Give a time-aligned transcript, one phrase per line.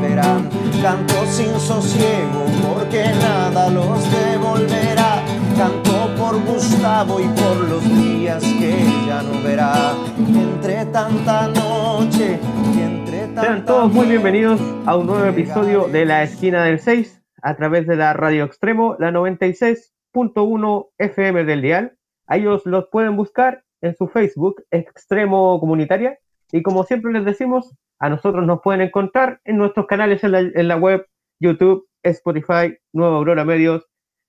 [0.00, 0.48] volverán.
[0.82, 5.22] Canto sin sosiego porque nada los devolverá.
[5.56, 9.92] Canto por Gustavo y por los días que ya no verá.
[10.16, 12.38] Entre tanta noche
[12.74, 16.80] y entre tanta Sean todos muy bienvenidos a un nuevo episodio de La Esquina del
[16.80, 21.96] 6 a través de la Radio Extremo, la 96.1 FM del Dial.
[22.26, 26.18] A ellos los pueden buscar en su Facebook, Extremo Comunitaria.
[26.52, 30.76] Y como siempre les decimos, a nosotros nos pueden encontrar en nuestros canales en la,
[30.76, 31.06] web,
[31.38, 33.86] YouTube, Spotify, Nueva Aurora Medios,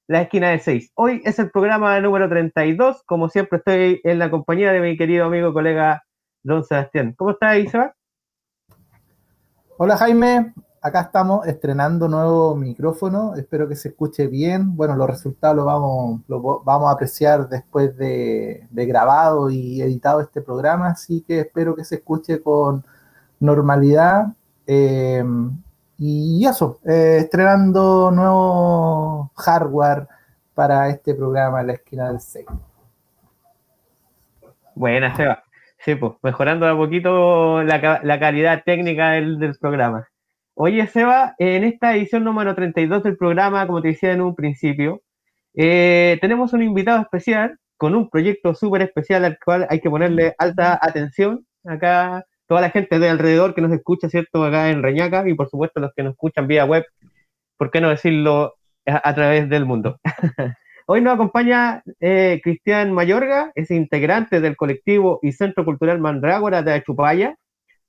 [0.08, 0.92] La Esquina del 6.
[0.95, 3.03] Hoy es el programa número 32.
[3.05, 6.03] Como siempre, estoy en la compañía de mi querido amigo colega
[6.44, 7.14] Don Sebastián.
[7.17, 7.92] ¿Cómo estás, Isabel?
[9.77, 14.75] Hola Jaime, acá estamos estrenando nuevo micrófono, espero que se escuche bien.
[14.75, 20.41] Bueno, los resultados los vamos, los vamos a apreciar después de, grabado y editado este
[20.41, 22.83] programa, así que espero que se escuche con
[23.39, 24.33] normalidad.
[24.65, 25.23] Eh,
[25.97, 30.07] y eso, eh, estrenando nuevo hardware
[30.55, 32.45] para este programa La Esquina del 6.
[34.73, 35.43] Buena, Seba.
[35.77, 40.07] Sí, pues, mejorando a poquito la, calidad técnica del programa.
[40.53, 45.02] Oye, Seba, en esta edición número 32 del programa, como te decía en un principio,
[45.55, 50.35] eh, tenemos un invitado especial con un proyecto súper especial al cual hay que ponerle
[50.38, 51.45] alta atención.
[51.66, 54.43] Acá, toda la gente de alrededor que nos escucha, ¿cierto?
[54.43, 56.86] Acá en Reñaca y por supuesto los que nos escuchan vía web,
[57.58, 58.55] ¿por qué no decirlo
[58.86, 59.99] a, a través del mundo?
[60.87, 66.73] Hoy nos acompaña eh, Cristian Mayorga, es integrante del colectivo y Centro Cultural Mandrágora de
[66.73, 67.36] Achupaya,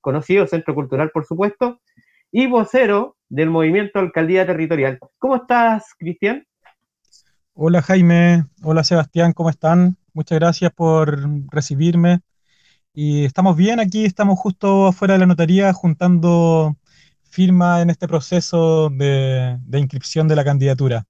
[0.01, 1.81] conocido Centro Cultural, por supuesto,
[2.33, 4.99] y vocero del movimiento Alcaldía Territorial.
[5.19, 6.47] ¿Cómo estás, Cristian?
[7.53, 9.97] Hola Jaime, hola Sebastián, ¿cómo están?
[10.15, 11.19] Muchas gracias por
[11.51, 12.21] recibirme.
[12.95, 16.77] Y estamos bien aquí, estamos justo afuera de la notaría juntando
[17.23, 21.05] firma en este proceso de, de inscripción de la candidatura.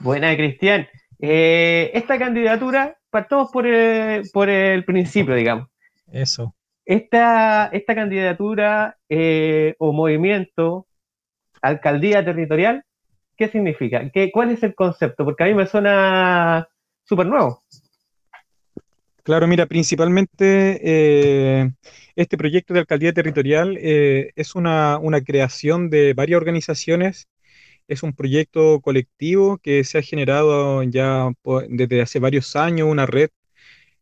[0.00, 0.86] Buena, Cristian.
[1.18, 5.68] Eh, esta candidatura, partamos por el, por el principio, digamos.
[6.10, 6.54] Eso.
[6.90, 10.88] Esta, esta candidatura eh, o movimiento,
[11.62, 12.82] alcaldía territorial,
[13.36, 14.10] ¿qué significa?
[14.10, 15.24] ¿Qué, ¿Cuál es el concepto?
[15.24, 16.68] Porque a mí me suena
[17.04, 17.62] súper nuevo.
[19.22, 21.70] Claro, mira, principalmente eh,
[22.16, 27.28] este proyecto de alcaldía territorial eh, es una, una, creación de varias organizaciones,
[27.86, 31.30] es un proyecto colectivo que se ha generado ya
[31.68, 33.30] desde hace varios años, una red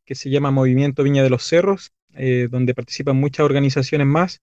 [0.06, 4.40] que se llama Movimiento Viña de los Cerros, eh, donde participan muchas organizaciones más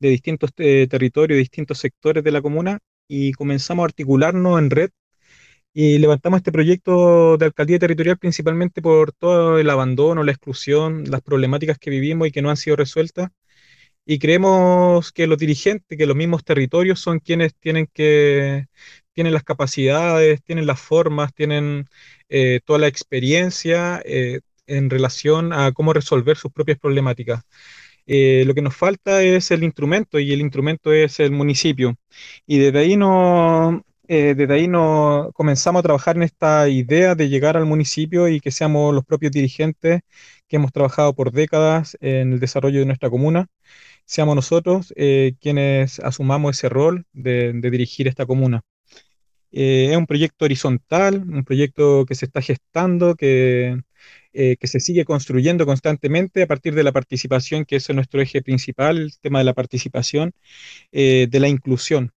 [0.00, 4.90] de distintos eh, territorios, distintos sectores de la comuna, y comenzamos a articularnos en red
[5.72, 11.20] y levantamos este proyecto de alcaldía territorial principalmente por todo el abandono, la exclusión, las
[11.22, 13.30] problemáticas que vivimos y que no han sido resueltas.
[14.06, 18.66] Y creemos que los dirigentes, que los mismos territorios son quienes tienen que
[19.14, 21.88] tienen las capacidades, tienen las formas, tienen
[22.28, 27.44] eh, toda la experiencia eh, en relación a cómo resolver sus propias problemáticas.
[28.06, 31.96] Eh, lo que nos falta es el instrumento y el instrumento es el municipio.
[32.46, 37.28] Y desde ahí no, eh, desde ahí no comenzamos a trabajar en esta idea de
[37.28, 40.02] llegar al municipio y que seamos los propios dirigentes
[40.48, 43.46] que hemos trabajado por décadas en el desarrollo de nuestra comuna,
[44.06, 48.62] seamos nosotros eh, quienes asumamos ese rol de, de dirigir esta comuna.
[49.56, 53.80] Eh, es un proyecto horizontal, un proyecto que se está gestando, que,
[54.34, 58.42] eh, que se sigue construyendo constantemente a partir de la participación, que es nuestro eje
[58.42, 60.32] principal, el tema de la participación,
[60.92, 62.12] eh, de la inclusión.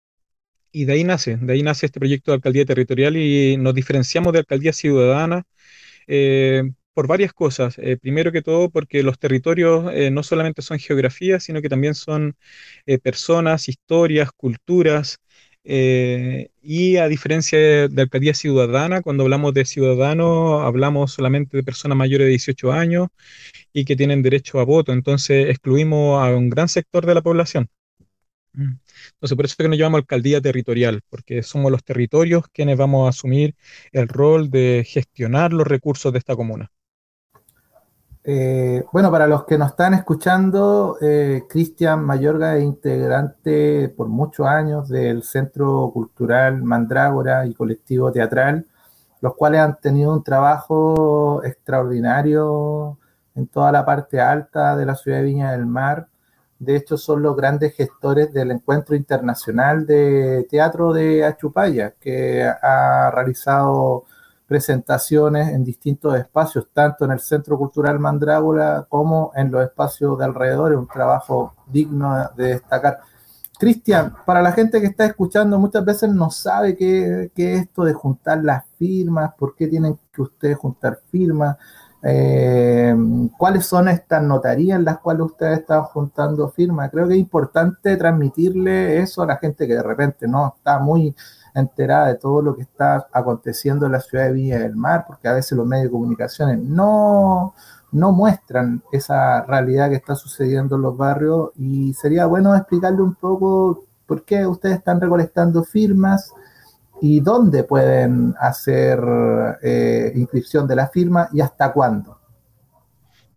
[0.71, 4.33] Y de ahí nace, de ahí nace este proyecto de alcaldía territorial y nos diferenciamos
[4.33, 5.45] de alcaldía ciudadana
[6.07, 6.63] eh,
[6.93, 7.77] por varias cosas.
[7.79, 11.95] Eh, primero que todo, porque los territorios eh, no solamente son geografía, sino que también
[11.95, 12.35] son
[13.03, 15.19] personas, historias, culturas.
[15.65, 21.63] Eh, y a diferencia de, de, alcaldía ciudadana, cuando hablamos de ciudadanos, hablamos solamente de
[21.63, 23.07] personas mayores de 18 años
[23.73, 24.93] y que tienen derecho a voto.
[24.93, 27.69] Entonces excluimos a un gran sector de la población.
[28.57, 33.05] Entonces, por eso es que nos llamamos alcaldía territorial, porque somos los territorios quienes vamos
[33.05, 33.55] a asumir
[33.91, 36.71] el rol de gestionar los recursos de esta comuna.
[38.27, 44.47] Eh, bueno, para los que nos están escuchando, eh, Cristian Mayorga es integrante por muchos
[44.47, 48.65] años del Centro Cultural Mandrágora y Colectivo Teatral,
[49.21, 52.97] los cuales han tenido un trabajo extraordinario
[53.35, 56.07] en toda la parte alta de la ciudad de Viña del Mar.
[56.57, 63.11] De hecho, son los grandes gestores del Encuentro Internacional de Teatro de Achupaya, que ha
[63.13, 64.05] realizado
[64.47, 70.25] presentaciones en distintos espacios, tanto en el Centro Cultural Mandrágora como en los espacios de
[70.25, 70.71] alrededor.
[70.71, 72.99] Es un trabajo digno de destacar.
[73.57, 77.85] Cristian, para la gente que está escuchando, muchas veces no sabe qué, qué, es esto
[77.85, 81.55] de juntar las firmas, por qué tienen que ustedes juntar firmas,
[82.07, 82.95] eh,
[83.35, 86.91] cuáles son estas notarías en las cuales ustedes están juntando firmas.
[86.91, 91.15] Creo que es importante transmitirle eso a la gente que de repente no está muy
[91.55, 95.27] enterada de todo lo que está aconteciendo en la ciudad de Villa del Mar, porque
[95.27, 97.55] a veces los medios de comunicación no,
[97.91, 103.15] no muestran esa realidad que está sucediendo en los barrios y sería bueno explicarle un
[103.15, 106.31] poco por qué ustedes están recolectando firmas
[107.01, 108.99] y dónde pueden hacer
[109.61, 112.14] eh, inscripción de la firma y hasta cuándo.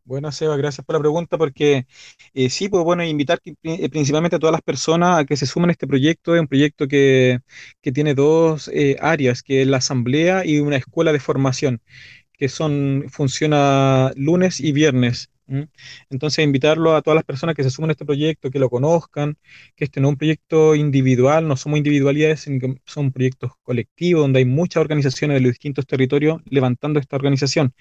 [0.09, 1.87] Bueno, Seba, gracias por la pregunta, porque
[2.33, 5.69] eh, sí, pues bueno, invitar eh, principalmente a todas las personas a que se sumen
[5.69, 6.35] a este proyecto.
[6.35, 7.41] Es un proyecto que,
[7.83, 11.83] que tiene dos eh, áreas, que es la asamblea y una escuela de formación,
[12.35, 15.31] que son, funciona lunes y viernes.
[16.11, 19.37] Entonces, invitarlo a todas las personas que se sumen a este proyecto, que lo conozcan,
[19.77, 24.23] que este no es un proyecto individual, no somos individualidades, sino que son proyectos colectivos,
[24.23, 27.75] donde hay muchas organizaciones de los distintos territorios levantando esta organización.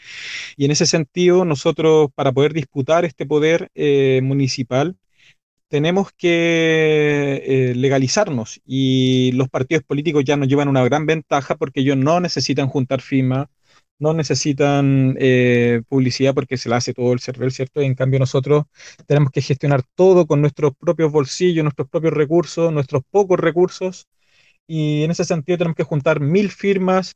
[0.58, 4.98] Y en ese sentido, nosotros, para poder disputar este poder eh, municipal,
[5.70, 11.82] tenemos que eh, legalizarnos y los partidos políticos ya nos llevan una gran ventaja porque
[11.82, 13.48] ellos no necesitan juntar firmas,
[14.00, 17.82] no necesitan eh, publicidad porque se la hace todo el server, ¿cierto?
[17.82, 18.66] en cambio nosotros
[19.08, 24.08] tenemos que gestionar todo con nuestros propios bolsillos, nuestros propios recursos, nuestros pocos recursos,
[24.68, 27.16] y en ese sentido tenemos que juntar mil firmas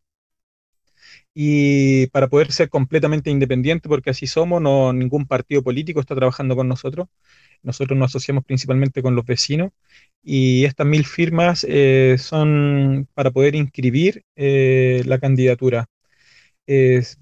[1.33, 6.55] y para poder ser completamente independiente, porque así somos, no ningún partido político está trabajando
[6.55, 7.07] con nosotros.
[7.63, 9.71] Nosotros nos asociamos principalmente con los vecinos
[10.23, 15.87] y estas mil firmas eh, son para poder inscribir eh, la candidatura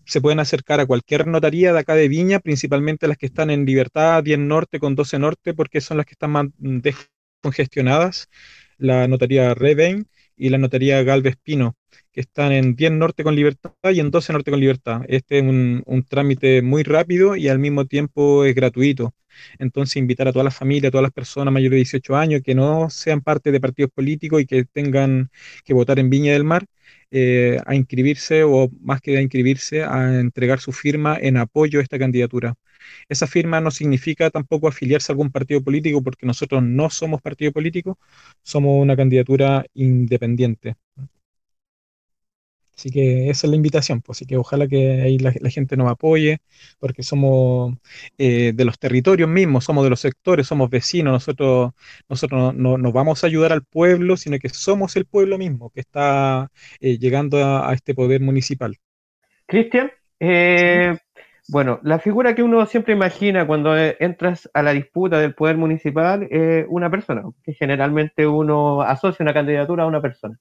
[0.05, 3.65] se pueden acercar a cualquier notaría de acá de Viña, principalmente las que están en
[3.65, 8.29] Libertad 10 Norte con 12 Norte, porque son las que están más descongestionadas,
[8.77, 10.07] la notaría Reven
[10.37, 11.75] y la notaría Galvez Pino,
[12.11, 15.01] que están en 10 Norte con Libertad y en 12 Norte con Libertad.
[15.07, 19.13] Este es un, un trámite muy rápido y al mismo tiempo es gratuito.
[19.57, 22.55] Entonces, invitar a todas las familias, a todas las personas mayores de 18 años que
[22.55, 25.29] no sean parte de partidos políticos y que tengan
[25.63, 26.65] que votar en Viña del Mar,
[27.11, 31.83] eh, a inscribirse o más que a inscribirse, a entregar su firma en apoyo a
[31.83, 32.55] esta candidatura.
[33.09, 37.51] Esa firma no significa tampoco afiliarse a algún partido político porque nosotros no somos partido
[37.51, 37.99] político,
[38.43, 40.75] somos una candidatura independiente.
[42.79, 45.91] Así que esa es la invitación, pues, así que ojalá que ahí la, gente nos
[45.91, 46.39] apoye,
[46.79, 47.75] porque somos
[48.17, 51.73] eh, de los territorios mismos, somos de los sectores, somos vecinos, nosotros,
[52.07, 55.81] nosotros no, nos vamos a ayudar al pueblo, sino que somos el pueblo mismo que
[55.81, 58.77] está eh, llegando a, este poder municipal.
[59.45, 59.91] Cristian,
[60.21, 60.97] eh,
[61.49, 66.29] bueno, la figura que uno siempre imagina cuando entras a la disputa del poder municipal
[66.31, 70.39] es una persona, que generalmente uno asocia una candidatura a una persona.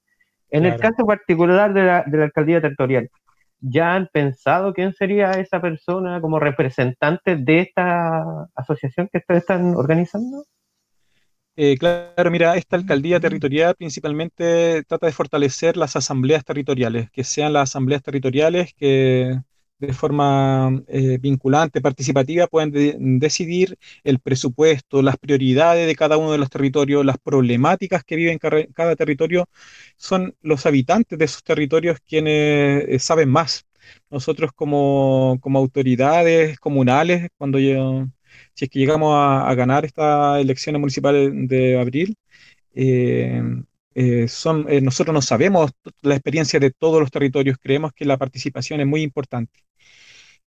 [0.50, 3.11] En el caso particular de la, alcaldía territorial,
[3.61, 9.75] ¿ya han pensado quién sería esa persona como representante de esta asociación que ustedes están
[9.75, 10.45] organizando?
[11.57, 17.52] Eh, claro, mira, esta alcaldía territorial principalmente trata de fortalecer las asambleas territoriales, que sean
[17.52, 19.40] las asambleas territoriales que
[19.78, 26.38] de forma eh, vinculante, participativa, pueden decidir el presupuesto, las prioridades de cada uno de
[26.38, 29.49] los territorios, las problemáticas que vive en cada, territorio.
[29.97, 33.66] Son los habitantes de esos territorios quienes eh, saben más.
[34.11, 37.58] Nosotros como, autoridades comunales, cuando
[38.54, 42.16] si es que llegamos a, ganar esta elección municipal de abril,
[42.75, 43.42] eh,
[44.28, 48.87] son, nosotros no sabemos la experiencia de todos los territorios, creemos que la participación es
[48.87, 49.61] muy importante.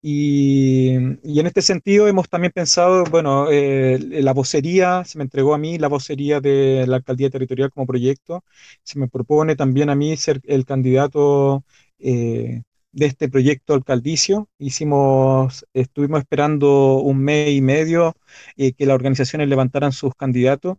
[0.02, 5.58] Y, en este sentido hemos también pensado, bueno, eh, la vocería, se me entregó a
[5.58, 8.44] mí la vocería de la alcaldía territorial como proyecto,
[8.84, 11.66] se me propone también a mí ser el candidato
[12.00, 12.62] eh,
[12.92, 14.50] de este proyecto alcaldicio.
[14.60, 18.16] Hicimos, estuvimos esperando un mes y medio
[18.56, 20.78] eh, que las organizaciones levantaran sus candidatos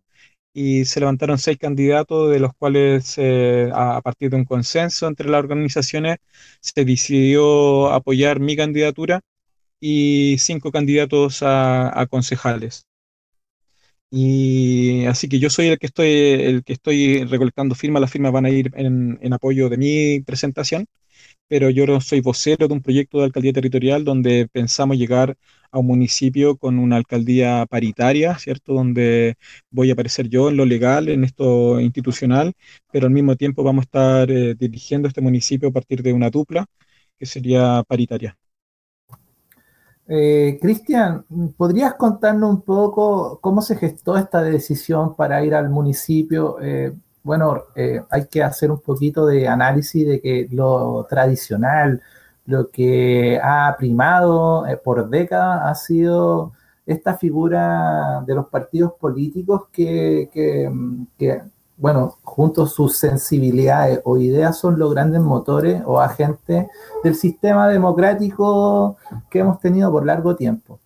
[0.53, 5.29] y se levantaron seis candidatos, de los cuales eh, a, partir de un consenso entre
[5.29, 6.19] las organizaciones
[6.61, 9.21] se decidió apoyar mi candidatura
[9.81, 12.87] y cinco candidatos a, concejales.
[14.11, 18.33] Y así que yo soy el que estoy, el que estoy recolectando firmas, las firmas
[18.33, 20.87] van a ir en, en apoyo de mi presentación
[21.49, 25.37] pero yo soy vocero de un proyecto de alcaldía territorial donde pensamos llegar
[25.71, 28.75] a un municipio con una alcaldía paritaria, ¿cierto?
[28.75, 29.37] Donde
[29.71, 32.53] voy a aparecer yo en lo legal, en esto institucional,
[32.93, 36.31] pero al mismo tiempo vamos a estar eh, dirigiendo este municipio a partir de una
[36.31, 36.67] dupla
[37.19, 38.37] que sería paritaria.
[40.11, 46.57] Eh, Cristian, ¿podrías contarnos un poco cómo se gestó esta decisión para ir al municipio?
[46.63, 46.95] Eh,
[47.29, 52.01] bueno, eh, hay que hacer un poquito de análisis de que lo tradicional,
[52.47, 56.53] lo que ha primado eh, por décadas ha sido
[56.87, 61.43] esta figura de los partidos políticos que, que,
[61.77, 66.67] bueno, junto a sus sensibilidades o ideas son los grandes motores o agentes
[67.05, 68.97] del sistema democrático
[69.29, 70.81] que hemos tenido por largo tiempo.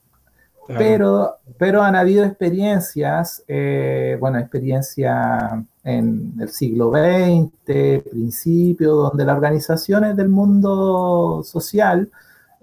[0.78, 9.36] Pero, pero han habido experiencias, eh, bueno, experiencia en el siglo XX, principio, donde las
[9.36, 12.10] organizaciones del mundo social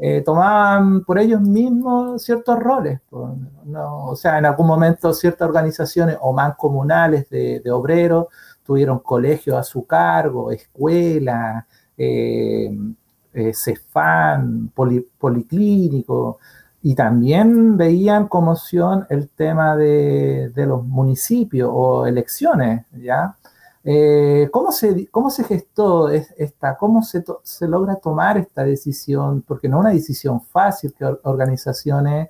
[0.01, 3.01] eh, tomaban por ellos mismos ciertos roles.
[3.12, 8.28] o sea, en algún momento ciertas organizaciones o más comunales de, obreros
[8.66, 11.66] tuvieron colegios a su cargo, escuelas,
[11.98, 12.72] eh,
[13.34, 14.72] eh CEFAN,
[15.20, 16.38] policlínicos
[16.82, 18.56] y también veían como
[19.10, 23.36] el tema de, los municipios o elecciones, ¿ya?
[23.84, 29.42] Eh, ¿cómo, se, ¿Cómo se gestó esta, cómo se, se, logra tomar esta decisión?
[29.42, 32.30] Porque no es una decisión fácil que organizaciones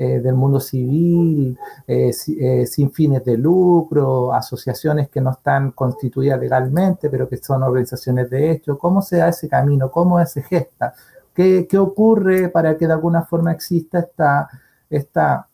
[0.00, 7.10] eh, del mundo civil, eh, sin fines de lucro, asociaciones que no están constituidas legalmente,
[7.10, 9.90] pero que son organizaciones de hecho, ¿cómo se da ese camino?
[9.90, 10.94] ¿Cómo se gesta?
[11.38, 14.48] ¿Qué, ocurre para que de alguna forma exista esta,
[14.90, 15.46] esta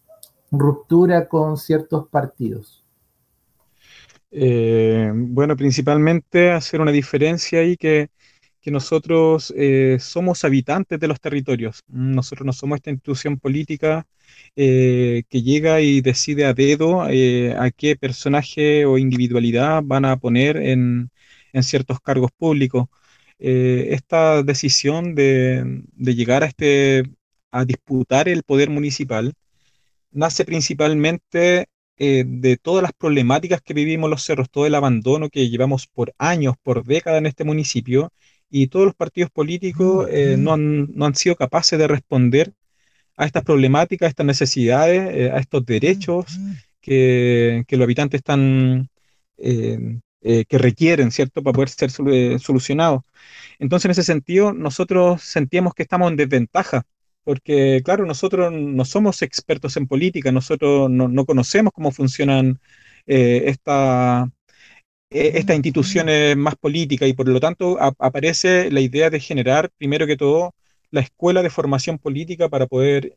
[0.50, 2.82] ruptura con ciertos partidos?
[4.30, 8.08] Eh, bueno, principalmente hacer una diferencia ahí que,
[8.62, 11.82] que nosotros eh, somos habitantes de los territorios.
[11.86, 14.06] Nosotros no somos esta institución política
[14.56, 20.56] eh, que llega y decide a dedo a qué personaje o individualidad van a poner
[20.56, 21.10] en,
[21.52, 22.88] en ciertos cargos públicos.
[23.38, 27.02] Eh, esta decisión de, llegar a, este,
[27.50, 29.34] a disputar el poder municipal
[30.12, 35.48] nace principalmente eh, de todas las problemáticas que vivimos los cerros, todo el abandono que
[35.48, 38.12] llevamos por años, por décadas en este municipio,
[38.50, 42.52] y todos los partidos políticos eh, no, han, sido capaces de responder
[43.16, 46.26] a estas problemáticas, a estas necesidades, a estos derechos
[46.80, 48.88] que, los habitantes están
[50.26, 53.02] eh, que requieren, ¿cierto?, para poder ser eh, solucionados.
[53.58, 56.86] Entonces, en ese sentido, nosotros sentíamos que estamos en desventaja,
[57.24, 62.58] porque, claro, nosotros no somos expertos en política, nosotros no, conocemos cómo funcionan
[63.06, 64.30] eh, esta,
[65.10, 70.16] estas instituciones más políticas y por lo tanto aparece la idea de generar, primero que
[70.16, 70.54] todo,
[70.90, 73.16] la escuela de formación política para poder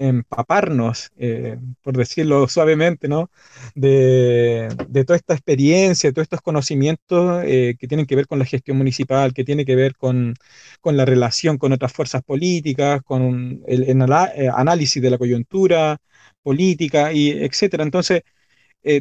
[0.00, 3.30] empaparnos, eh, por decirlo suavemente, ¿no?
[3.74, 4.68] De,
[5.06, 9.34] toda esta experiencia, todos estos conocimientos eh, que tienen que ver con la gestión municipal,
[9.34, 10.34] que tienen que ver con,
[10.84, 15.98] la relación con otras fuerzas políticas, con el, eh, análisis de la coyuntura
[16.42, 17.84] política, y etcétera.
[17.84, 18.22] Entonces,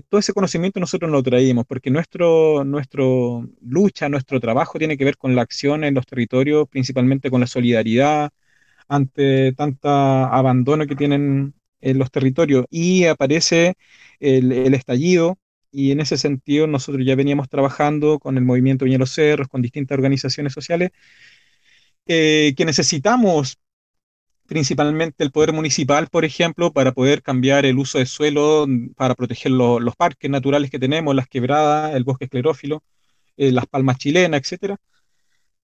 [0.10, 5.18] todo ese conocimiento nosotros lo traímos, porque nuestro, nuestro lucha, nuestro trabajo tiene que ver
[5.18, 8.32] con la acción en los territorios, principalmente con la solidaridad,
[8.90, 13.76] ante tanta abandono que tienen en los territorios y aparece
[14.20, 15.38] el, estallido
[15.72, 19.62] y en ese sentido nosotros ya veníamos trabajando con el movimiento Viña los Cerros, con
[19.62, 20.92] distintas organizaciones sociales,
[22.08, 23.60] eh, que necesitamos
[24.48, 28.66] principalmente el poder municipal, por ejemplo, para poder cambiar el uso de suelo,
[28.98, 32.84] para proteger los parques naturales que tenemos, las quebradas, el bosque esclerófilo,
[33.38, 34.78] eh, las palmas chilenas, etcétera.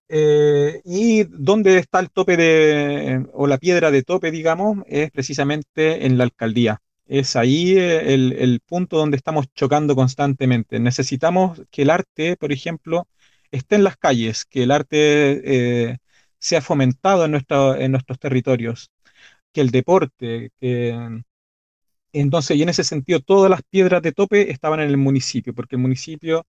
[0.07, 6.05] Eh, y dónde está el tope de, o la piedra de tope, digamos, es precisamente
[6.05, 6.81] en la alcaldía.
[7.05, 10.79] Es ahí eh, el, punto donde estamos chocando constantemente.
[10.79, 13.07] Necesitamos que el arte, por ejemplo,
[13.51, 15.97] esté en las calles, que el arte eh,
[16.39, 17.35] sea fomentado en,
[17.81, 18.91] en nuestros territorios,
[19.53, 21.21] que el deporte, que...
[22.13, 25.75] Entonces, y en ese sentido, todas las piedras de tope estaban en el municipio, porque
[25.75, 26.45] el municipio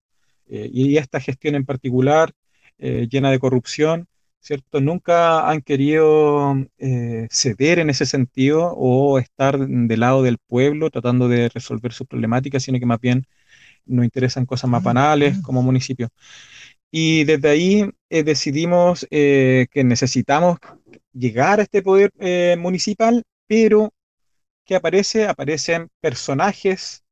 [0.49, 2.31] y esta gestión en particular
[2.79, 4.07] eh, llena de corrupción,
[4.39, 4.79] ¿cierto?
[4.81, 11.27] Nunca han querido eh, ceder en ese sentido o estar del lado del pueblo tratando
[11.27, 13.25] de resolver sus problemáticas, sino que más bien
[13.85, 16.09] nos interesan cosas más banales como municipio.
[16.91, 20.59] y desde ahí eh, decidimos eh, que necesitamos
[21.13, 22.11] llegar a este poder
[22.57, 23.93] municipal, pero
[24.65, 27.03] que aparece, aparecen personajes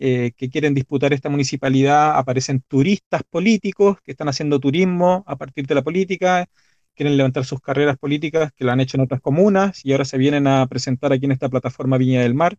[0.00, 5.74] que quieren disputar esta municipalidad, aparecen turistas políticos que están haciendo turismo a partir de
[5.74, 6.46] la política,
[6.94, 10.18] quieren levantar sus carreras políticas que lo han hecho en otras comunas y ahora se
[10.18, 12.56] vienen a presentar aquí en esta plataforma Viña del Mar.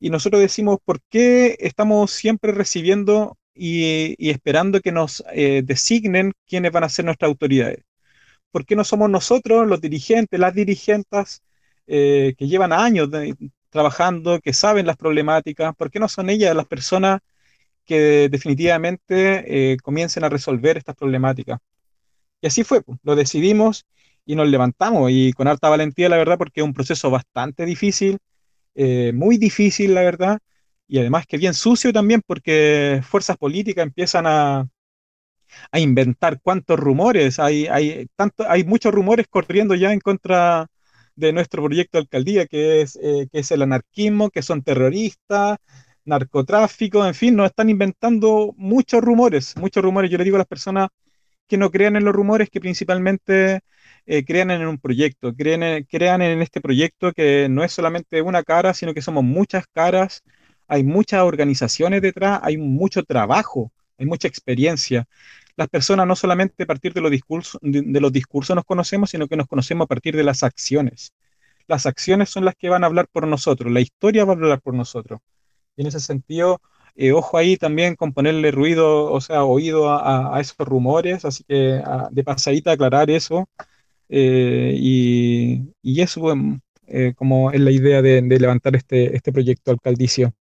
[0.00, 6.72] Y nosotros decimos, ¿por qué estamos siempre recibiendo y, esperando que nos eh, designen quiénes
[6.72, 7.84] van a ser nuestras autoridades.
[8.50, 11.42] ¿Por qué no somos nosotros, los dirigentes, las dirigentes
[11.86, 13.10] eh, que llevan años
[13.70, 15.74] trabajando, que saben las problemáticas?
[15.76, 17.20] ¿Por qué no son ellas las personas
[17.86, 21.58] que definitivamente eh, comiencen a resolver estas problemáticas?
[22.40, 23.86] Y así fue, pues, lo decidimos
[24.26, 28.18] y nos levantamos y con alta valentía, la verdad, porque es un proceso bastante difícil,
[29.14, 30.38] muy difícil, la verdad,
[30.86, 34.66] y además que bien sucio también porque fuerzas políticas empiezan a,
[35.72, 40.66] a inventar cuántos rumores, hay, hay, tanto, hay muchos rumores corriendo ya en contra
[41.18, 45.58] de nuestro proyecto de alcaldía, que es, eh, que es el anarquismo, que son terroristas,
[46.04, 50.10] narcotráfico, en fin, nos están inventando muchos rumores, muchos rumores.
[50.10, 50.88] Yo le digo a las personas
[51.48, 53.60] que no crean en los rumores, que principalmente
[54.06, 58.42] eh, crean en un proyecto, crean crean en este proyecto que no es solamente una
[58.44, 60.22] cara, sino que somos muchas caras,
[60.68, 65.06] hay muchas organizaciones detrás, hay mucho trabajo, hay mucha experiencia.
[65.58, 69.26] Las personas no solamente a partir de los discursos, de, los discursos nos conocemos, sino
[69.26, 71.12] que nos conocemos a partir de las acciones.
[71.66, 74.60] Las acciones son las que van a hablar por nosotros, la historia va a hablar
[74.60, 75.20] por nosotros.
[75.76, 76.60] Y en ese sentido,
[76.94, 81.82] eh, ojo ahí también con ponerle ruido, o sea, oído a, esos rumores, así que
[82.12, 83.48] de pasadita aclarar eso.
[84.08, 86.32] Eh, y, eso
[86.86, 90.32] eh, como es la idea de, de levantar este, este proyecto alcaldicio.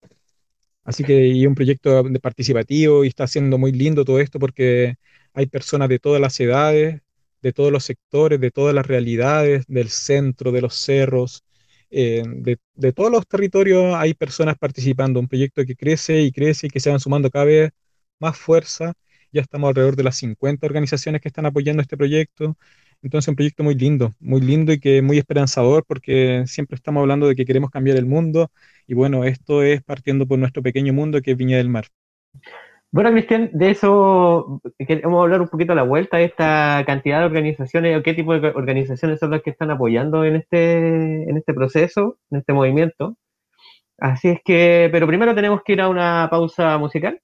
[0.87, 4.95] Así que y un proyecto de participativo y está siendo muy lindo todo esto porque
[5.33, 7.01] hay personas de todas las edades,
[7.41, 11.43] de todos los sectores, de todas las realidades, del centro, de los cerros,
[11.89, 15.19] eh, de, todos los territorios hay personas participando.
[15.19, 17.71] Un proyecto que crece y crece y que se van sumando cada vez
[18.19, 18.93] más fuerza.
[19.33, 22.57] Ya estamos alrededor de las 50 organizaciones que están apoyando este proyecto.
[23.01, 27.27] Entonces, un proyecto muy lindo, muy lindo y que muy esperanzador porque siempre estamos hablando
[27.27, 28.51] de que queremos cambiar el mundo
[28.87, 31.85] y bueno, esto es partiendo por nuestro pequeño mundo que es Viña del Mar.
[32.91, 37.25] Bueno, Cristian, de eso queremos hablar un poquito a la vuelta de esta cantidad de
[37.25, 41.53] organizaciones o qué tipo de organizaciones son las que están apoyando en este, en este
[41.53, 43.17] proceso, en este movimiento.
[43.97, 47.21] Así es que, pero primero tenemos que ir a una pausa musical.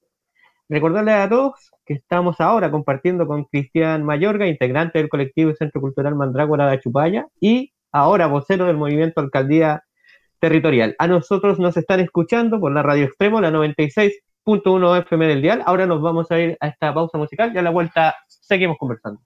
[0.70, 6.16] Recordarles a todos que estamos ahora compartiendo con Cristian Mayorga, integrante del colectivo Centro Cultural
[6.16, 9.84] Mandrágora de Chupaya y ahora vocero del movimiento Alcaldía
[10.40, 10.96] Territorial.
[11.00, 15.64] A nosotros nos están escuchando por la radio extremo, la 96.1 FM del Dial.
[15.66, 19.22] Ahora nos vamos a ir a esta pausa musical y a la vuelta seguimos conversando.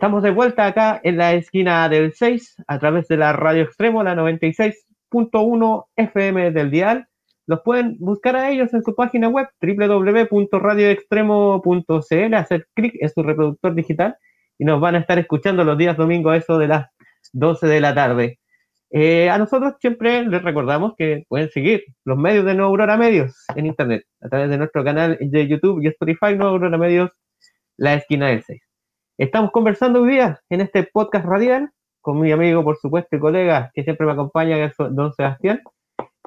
[0.00, 4.02] Estamos de vuelta acá en la esquina del 6 a través de la radio extremo,
[4.02, 7.06] la 96.1 FM del dial.
[7.46, 13.74] Los pueden buscar a ellos en su página web www.radioextremo.cl, hacer clic en su reproductor
[13.74, 14.16] digital
[14.58, 16.86] y nos van a estar escuchando los días domingos eso de las
[17.34, 18.38] 12 de la tarde.
[18.88, 23.44] Eh, a nosotros siempre les recordamos que pueden seguir los medios de Nueva Aurora Medios
[23.54, 27.10] en Internet, a través de nuestro canal de YouTube y Spotify, Nueva Aurora Medios,
[27.76, 28.69] la esquina del 6.
[29.20, 33.70] Estamos conversando hoy día en este podcast radial con mi amigo, por supuesto, y colega,
[33.74, 35.60] que siempre me acompaña, que es don Sebastián,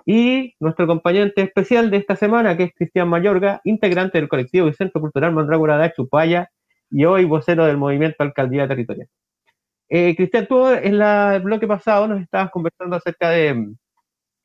[0.06, 4.75] y nuestro acompañante especial de esta semana, que es Cristian Mayorga, integrante del colectivo y
[4.75, 6.51] Centro Cultural Mandrágora de Achupaya,
[6.91, 9.08] y hoy vocero del movimiento Alcaldía Territorial.
[9.89, 13.75] Eh, Cristian, tú en la, el bloque pasado nos estabas conversando acerca de mm,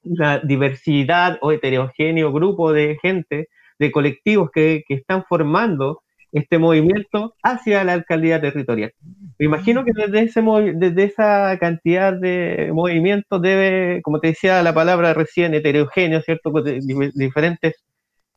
[0.05, 6.01] la diversidad o heterogéneo grupo de gente, de colectivos que, que están formando
[6.33, 8.93] este movimiento hacia la alcaldía territorial.
[9.39, 10.43] Me imagino que desde, ese,
[10.75, 16.53] desde esa cantidad de movimientos debe, como te decía la palabra recién, heterogéneo, ¿cierto?
[17.15, 17.75] diferentes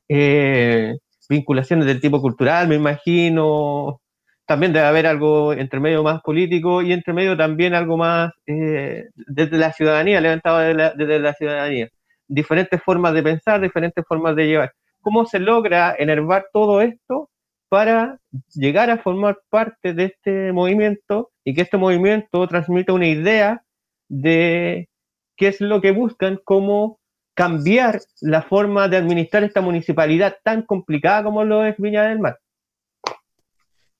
[0.07, 0.95] eh,
[1.29, 3.99] vinculaciones del tipo cultural, me imagino.
[4.45, 9.05] También debe haber algo entre medio más político y entre medio también algo más eh,
[9.15, 11.87] desde la ciudadanía, levantado desde la ciudadanía.
[12.27, 14.73] Diferentes formas de pensar, diferentes formas de llevar.
[15.01, 17.30] ¿Cómo se logra enervar todo esto
[17.71, 18.19] para
[18.53, 23.63] llegar a formar parte de este movimiento y que este movimiento transmita una idea
[24.09, 24.89] de
[25.37, 26.99] qué es lo que buscan, cómo
[27.33, 32.39] cambiar la forma de administrar esta municipalidad tan complicada como lo es Viña del Mar.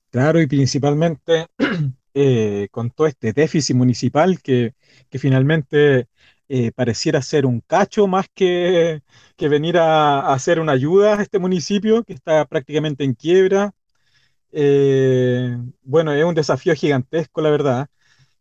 [0.09, 1.47] Claro, y principalmente
[2.13, 4.73] eh, con todo este déficit municipal que,
[5.11, 6.09] finalmente
[6.53, 9.01] eh, pareciera ser un cacho más que,
[9.37, 13.73] que venir a, hacer una ayuda a este municipio que está prácticamente en quiebra.
[14.51, 17.87] Eh, bueno, es un desafío gigantesco, la verdad.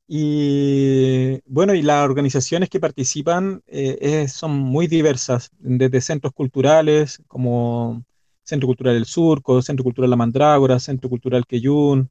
[0.08, 8.04] Y bueno, y las organizaciones que participan eh, son muy diversas, desde centros culturales como
[8.50, 12.10] Centro Cultural del Surco, Centro Cultural La Mandrágora, Centro Cultural Queyún,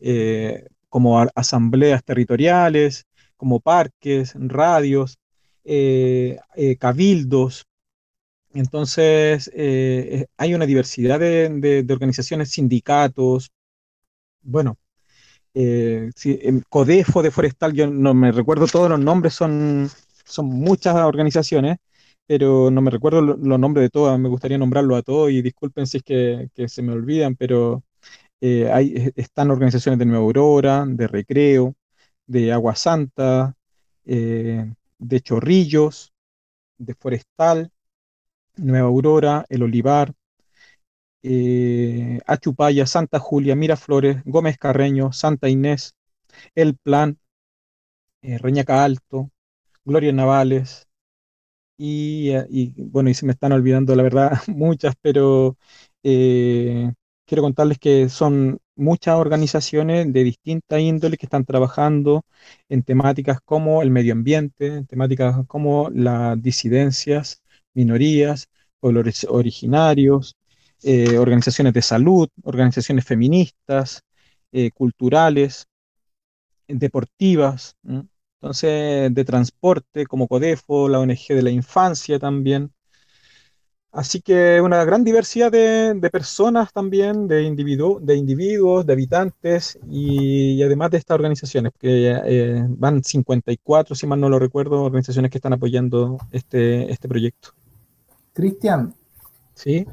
[0.00, 5.18] eh, como asambleas territoriales, como parques, radios,
[6.78, 7.66] cabildos,
[8.52, 13.50] entonces, eh, eh, hay una diversidad de, organizaciones, sindicatos,
[14.42, 14.78] bueno,
[15.54, 16.10] eh,
[16.68, 19.88] Codefo de Forestal, yo no me recuerdo todos los nombres, son,
[20.24, 21.78] son muchas organizaciones,
[22.26, 25.86] pero no me recuerdo los nombres de todas, me gustaría nombrarlo a todos y disculpen
[25.86, 27.82] si es que, se me olvidan, pero
[28.42, 31.74] hay, están organizaciones de Nueva Aurora, de Recreo,
[32.26, 33.54] de Agua Santa,
[35.00, 36.12] de Chorrillos,
[36.78, 37.72] de Forestal,
[38.56, 40.14] Nueva Aurora, El Olivar,
[41.22, 45.94] eh, Achupaya, Santa Julia, Miraflores, Gómez Carreño, Santa Inés,
[46.54, 47.18] El Plan,
[48.22, 49.30] eh, Reñaca Alto,
[49.84, 50.88] Gloria Navales,
[51.78, 55.56] eh, y, bueno, y se me están olvidando la verdad muchas, pero
[57.30, 62.24] quiero contarles que son muchas organizaciones de distinta índole que están trabajando
[62.68, 67.40] en temáticas como el medio ambiente, en temáticas como las disidencias,
[67.72, 68.48] minorías,
[68.80, 70.34] pueblos originarios,
[70.82, 74.02] eh, organizaciones de salud, organizaciones feministas,
[74.50, 75.68] eh, culturales,
[76.66, 77.76] deportivas,
[78.40, 82.72] entonces de transporte como CODEFO, la ONG de la infancia también.
[83.92, 90.92] Así que una gran diversidad de, personas también, de, de individuos, de habitantes y, además
[90.92, 95.54] de estas organizaciones, que eh, van 54, si mal no lo recuerdo, organizaciones que están
[95.54, 97.50] apoyando este, este proyecto.
[98.32, 98.94] Cristian.
[99.54, 99.84] Sí.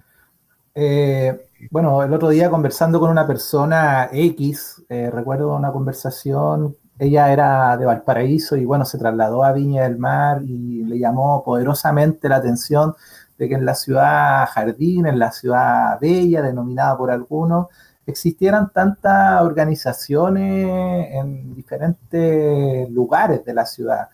[0.75, 7.33] Eh, bueno, el otro día conversando con una persona X, eh, recuerdo una conversación, ella
[7.33, 12.29] era de Valparaíso y bueno, se trasladó a Viña del Mar y le llamó poderosamente
[12.29, 12.93] la atención
[13.37, 17.67] de que en la ciudad jardín, en la ciudad bella, denominada por algunos,
[18.05, 24.09] existieran tantas organizaciones en diferentes lugares de la ciudad.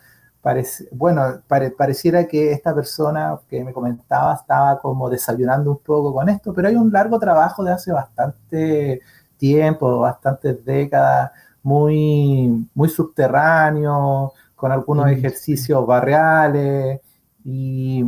[0.92, 6.54] Bueno, pareciera que esta persona que me comentaba estaba como desayunando un poco con esto,
[6.54, 9.02] pero hay un largo trabajo de hace bastante
[9.38, 11.32] tiempo, bastantes décadas,
[11.62, 17.00] muy, muy subterráneo, con algunos ejercicios barriales
[17.44, 18.04] y,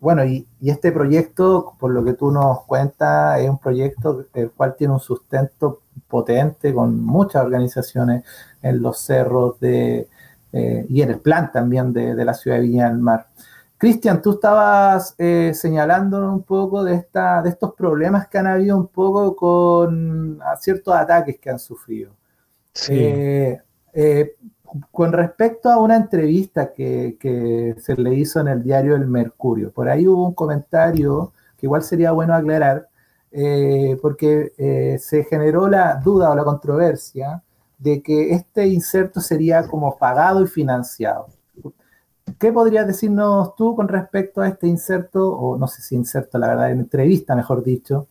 [0.00, 4.50] bueno, y, y, este proyecto, por lo que tú nos cuentas, es un proyecto el
[4.50, 8.24] cual tiene un sustento potente con muchas organizaciones
[8.62, 10.08] en los cerros de,
[10.52, 13.26] eh, y en el plan también de, la ciudad de Viña del Mar.
[13.76, 18.76] Cristian, tú estabas eh, señalando un poco de, esta, de estos problemas que han habido
[18.76, 22.12] un poco con ciertos ataques que han sufrido.
[22.88, 23.58] Eh,
[24.90, 29.88] con respecto a una entrevista que, se le hizo en el diario El Mercurio, por
[29.88, 32.88] ahí hubo un comentario que igual sería bueno aclarar,
[34.00, 37.42] porque se generó la duda o la controversia
[37.78, 41.28] de que este inserto sería como pagado y financiado.
[42.38, 46.48] ¿Qué podrías decirnos tú con respecto a este inserto, o no sé si inserto, la
[46.48, 48.08] verdad, en entrevista, mejor dicho,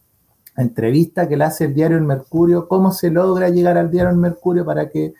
[0.56, 4.18] entrevista que le hace el diario El Mercurio, cómo se logra llegar al diario El
[4.18, 5.14] Mercurio para que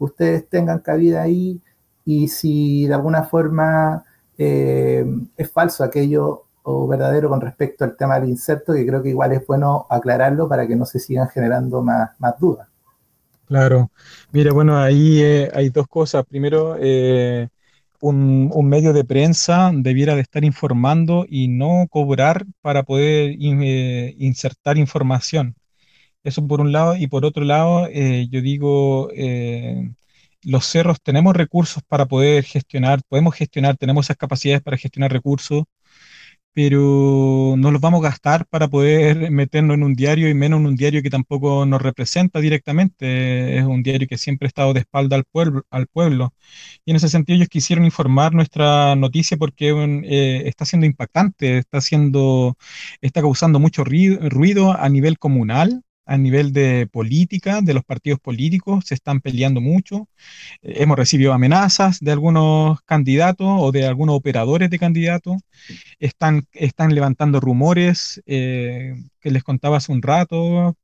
[0.00, 1.60] ustedes tengan cabida ahí
[2.04, 4.04] y si de alguna forma
[4.36, 9.10] eh, es falso aquello o verdadero con respecto al tema del inserto, que creo que
[9.10, 12.68] igual es bueno aclararlo para que no se sigan generando más, más dudas.
[13.46, 13.90] Claro,
[14.32, 16.24] mira, bueno, ahí eh, hay dos cosas.
[16.24, 17.48] Primero, eh,
[18.00, 24.78] un, medio de prensa debiera de estar informando y no cobrar para poder eh, insertar
[24.78, 25.56] información.
[26.24, 26.96] Eso por un lado.
[26.96, 29.10] Y por otro lado, yo digo,
[30.42, 35.64] los cerros tenemos recursos para poder gestionar, podemos gestionar, tenemos esas capacidades para gestionar recursos
[36.52, 40.66] pero no los vamos a gastar para poder meternos en un diario y menos en
[40.66, 43.58] un diario que tampoco nos representa directamente.
[43.58, 45.62] Es un diario que siempre ha estado de espalda al pueblo.
[45.70, 46.34] Al pueblo.
[46.84, 49.70] Y en ese sentido ellos quisieron informar nuestra noticia porque
[50.04, 52.56] eh, está siendo impactante, está, siendo,
[53.00, 58.84] está causando mucho ruido a nivel comunal a nivel de política, de los partidos políticos,
[58.86, 60.08] se están peleando mucho.
[60.62, 65.36] Eh, hemos recibido amenazas de algunos candidatos o de algunos operadores de candidatos.
[66.00, 70.76] Están, están levantando rumores eh, que les contaba hace un rato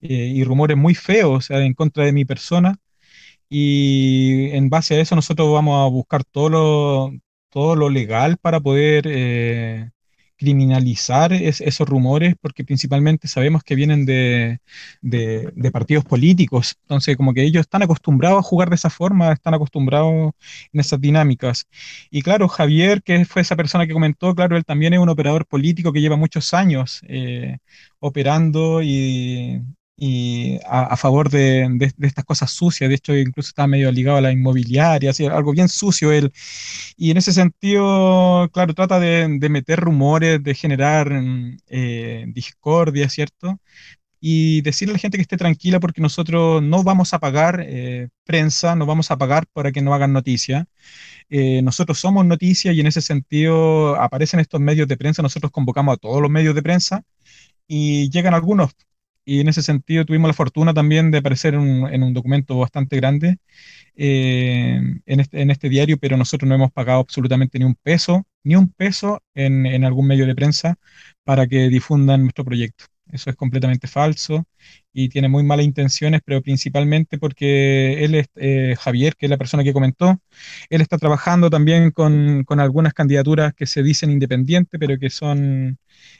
[0.00, 2.78] eh, y rumores muy feos en contra de mi persona.
[3.48, 7.12] Y en base a eso nosotros vamos a buscar todo lo,
[7.50, 9.08] todo lo legal para poder
[10.42, 14.60] criminalizar esos rumores porque principalmente sabemos que vienen de,
[15.72, 16.76] partidos políticos.
[16.82, 20.32] Entonces, como que ellos están acostumbrados a jugar de esa forma, están acostumbrados
[20.72, 21.66] en esas dinámicas.
[22.10, 25.46] Y claro, Javier, que fue esa persona que comentó, claro, él también es un operador
[25.46, 27.58] político que lleva muchos años eh,
[28.00, 29.62] operando y,
[30.04, 31.68] y a, favor de,
[32.00, 32.88] estas cosas sucias.
[32.88, 36.32] De hecho, incluso está medio ligado a la inmobiliaria, así, algo bien sucio él.
[36.96, 41.08] Y en ese sentido, claro, trata de, meter rumores, de generar
[41.68, 43.60] eh, discordia, ¿cierto?
[44.20, 48.08] Y decirle a la gente que esté tranquila porque nosotros no vamos a pagar eh,
[48.24, 50.66] prensa, no vamos a pagar para que no hagan noticia.
[51.30, 55.94] Eh, nosotros somos noticia y en ese sentido aparecen estos medios de prensa, nosotros convocamos
[55.94, 57.04] a todos los medios de prensa
[57.68, 58.72] y llegan algunos
[59.24, 63.38] y en ese sentido tuvimos la fortuna también de aparecer en un, documento bastante grande
[63.96, 68.56] eh, este, en, este, diario, pero nosotros no hemos pagado absolutamente ni un peso, ni
[68.56, 70.76] un peso en, algún medio de prensa
[71.24, 72.86] para que difundan nuestro proyecto.
[73.10, 74.44] Eso es completamente falso
[74.92, 79.36] y tiene muy malas intenciones, pero principalmente porque él es eh, Javier, que es la
[79.36, 80.20] persona que comentó,
[80.70, 85.78] él está trabajando también con, con algunas candidaturas que se dicen independientes, pero que son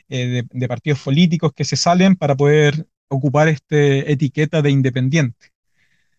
[0.09, 5.53] eh, de, partidos políticos que se salen para poder ocupar esta etiqueta de independiente.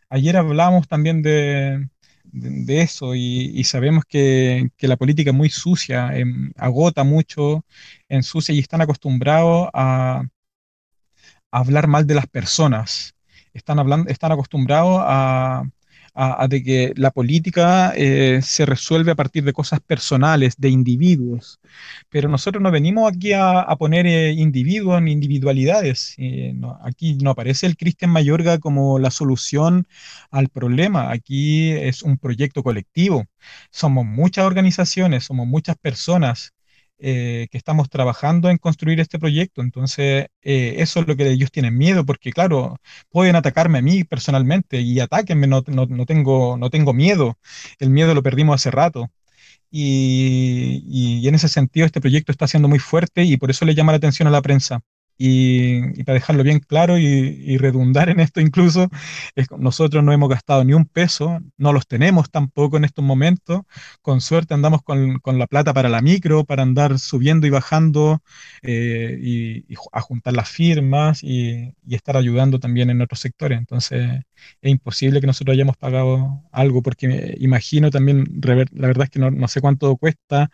[0.10, 1.88] Ayer hablamos también de,
[2.23, 7.65] de, eso y, sabemos que, que, la política es muy sucia, em, agota mucho,
[8.10, 10.26] ensucia y están acostumbrados a, a,
[11.54, 13.16] hablar mal de las personas.
[13.54, 15.63] Están, hablando, están acostumbrados a,
[16.48, 21.60] de que la política eh, se resuelve a partir de cosas personales, de individuos.
[22.10, 26.16] Pero nosotros no venimos aquí a, poner eh, individuos ni individualidades.
[26.18, 29.88] Eh, aquí no aparece el Cristian Mayorga como la solución
[30.32, 31.12] al problema.
[31.12, 33.26] Aquí es un proyecto colectivo.
[33.72, 36.54] Somos muchas organizaciones, somos muchas personas
[37.06, 39.62] eh, que estamos trabajando en construir este proyecto.
[39.62, 42.78] Entonces, eh, eso es lo que ellos tienen miedo, porque claro,
[43.10, 47.38] pueden atacarme a mí personalmente y atáquenme, no, no, tengo, no tengo miedo.
[47.80, 49.12] El miedo lo perdimos hace rato.
[49.70, 53.76] Y, y, en ese sentido, este proyecto está siendo muy fuerte y por eso le
[53.76, 54.82] llama la atención a la prensa.
[55.17, 58.89] Y, para dejarlo bien claro y, redundar en esto incluso,
[59.58, 63.62] nosotros no hemos gastado ni un peso, no los tenemos tampoco en estos momentos.
[64.02, 68.21] Con suerte andamos con, la plata para la micro, para andar subiendo y bajando
[68.62, 73.58] eh, y, a juntar las firmas y, estar ayudando también en otros sectores.
[73.58, 74.22] Entonces
[74.62, 79.32] es imposible que nosotros hayamos pagado algo porque imagino también, la verdad es que no,
[79.32, 80.50] no sé cuánto cuesta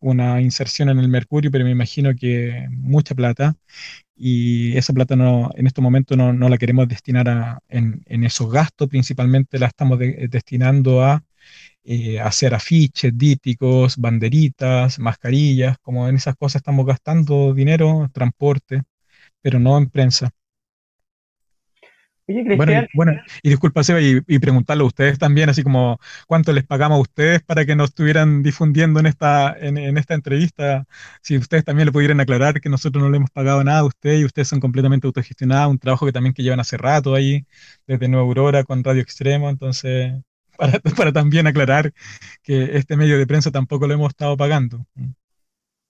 [0.00, 3.56] una inserción en el Mercurio, pero me imagino que mucha plata
[4.16, 8.24] y esa plata no, en este momento no, no la queremos destinar a, en, en,
[8.24, 11.24] esos gastos, principalmente la estamos destinando a
[11.84, 18.82] eh, hacer afiches, díticos, banderitas, mascarillas, como en esas cosas estamos gastando dinero, transporte,
[19.42, 20.30] pero no en prensa.
[22.94, 23.12] Bueno,
[23.42, 27.42] y, disculpa, Seba, y, preguntarle a ustedes también, así como cuánto les pagamos a ustedes
[27.42, 30.86] para que nos estuvieran difundiendo en esta, en, esta entrevista,
[31.22, 34.20] si ustedes también le pudieran aclarar que nosotros no le hemos pagado nada a ustedes
[34.22, 37.46] y ustedes son completamente autogestionados, un trabajo que también que llevan hace rato ahí,
[37.86, 40.14] desde Nueva Aurora con Radio Extremo, entonces,
[40.58, 41.92] para, para también aclarar
[42.42, 44.84] que este medio de prensa tampoco lo hemos estado pagando.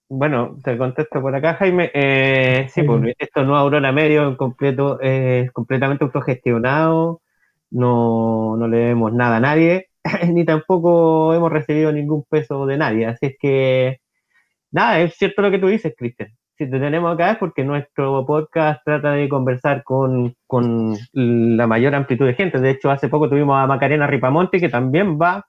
[0.09, 1.90] Bueno, te contesto por acá, Jaime.
[1.92, 7.23] Eh, sí, pues esto no Aurora Medio en completo, es completamente autogestionado
[7.71, 9.88] no, no le debemos nada a nadie,
[10.33, 13.07] ni tampoco hemos recibido ningún peso de nadie.
[13.07, 14.01] Así es que,
[14.71, 16.31] nada, es cierto lo que tú dices, Cristian.
[16.59, 21.95] Si te tenemos acá es porque nuestro podcast trata de conversar con, con la mayor
[21.95, 22.61] amplitud de gente.
[22.61, 25.45] De hecho, hace poco tuvimos a Macarena Ripamonte, que también va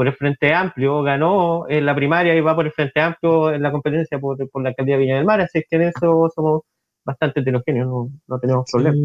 [0.00, 3.60] por el Frente Amplio, ganó en la primaria y va por el Frente Amplio en
[3.60, 6.62] la competencia por, la alcaldía de Viña del Mar, así que en eso somos
[7.04, 8.98] bastante heterogéneos, no, no tenemos problemas.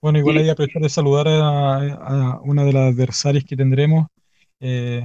[0.00, 0.18] bueno.
[0.18, 4.08] igual hay que aprovechar de saludar a, una de las adversarias que tendremos,
[4.58, 5.04] eh,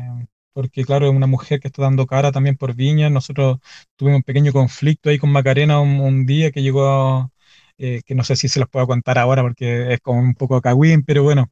[0.51, 3.12] porque claro, es una mujer que está dando cara también por Viña.
[3.12, 3.60] Nosotros
[3.97, 7.29] tuvimos un pequeño conflicto ahí con Macarena un, día que llegó,
[7.78, 10.62] eh, que no sé si se los puedo contar ahora porque es como un poco
[10.62, 11.52] cagüín, pero bueno,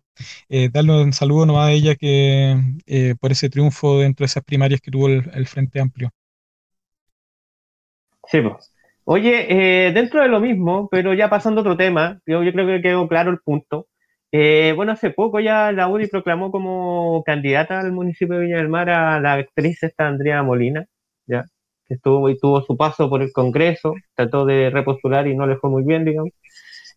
[0.50, 4.44] eh, darle un saludo nomás a ella que eh, por ese triunfo dentro de esas
[4.44, 6.10] primarias que tuvo el, Frente Amplio.
[8.28, 8.74] Sí, pues.
[9.04, 12.82] Oye, eh, dentro de lo mismo, pero ya pasando a otro tema, yo, creo que
[12.82, 13.88] quedó claro el punto.
[14.32, 18.90] bueno, hace poco ya la UDI proclamó como candidata al municipio de Viña del Mar
[18.90, 20.86] a la actriz esta Andrea Molina,
[21.28, 21.46] ya,
[21.88, 25.58] que estuvo y tuvo su paso por el Congreso, trató de repostular y no le
[25.58, 26.32] fue muy bien, digamos.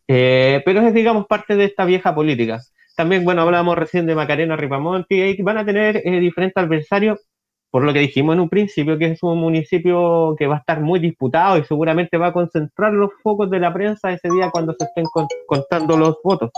[0.06, 2.60] pero es, digamos, parte de esta vieja política.
[2.98, 7.20] También, bueno, hablábamos recién de Macarena Ripamonti, y van a tener eh, diferentes adversarios,
[7.70, 10.80] por lo que dijimos en un principio, que es un municipio que va a estar
[10.80, 14.74] muy disputado y seguramente va a concentrar los focos de la prensa ese día cuando
[14.76, 15.04] se estén
[15.46, 16.50] contando los votos.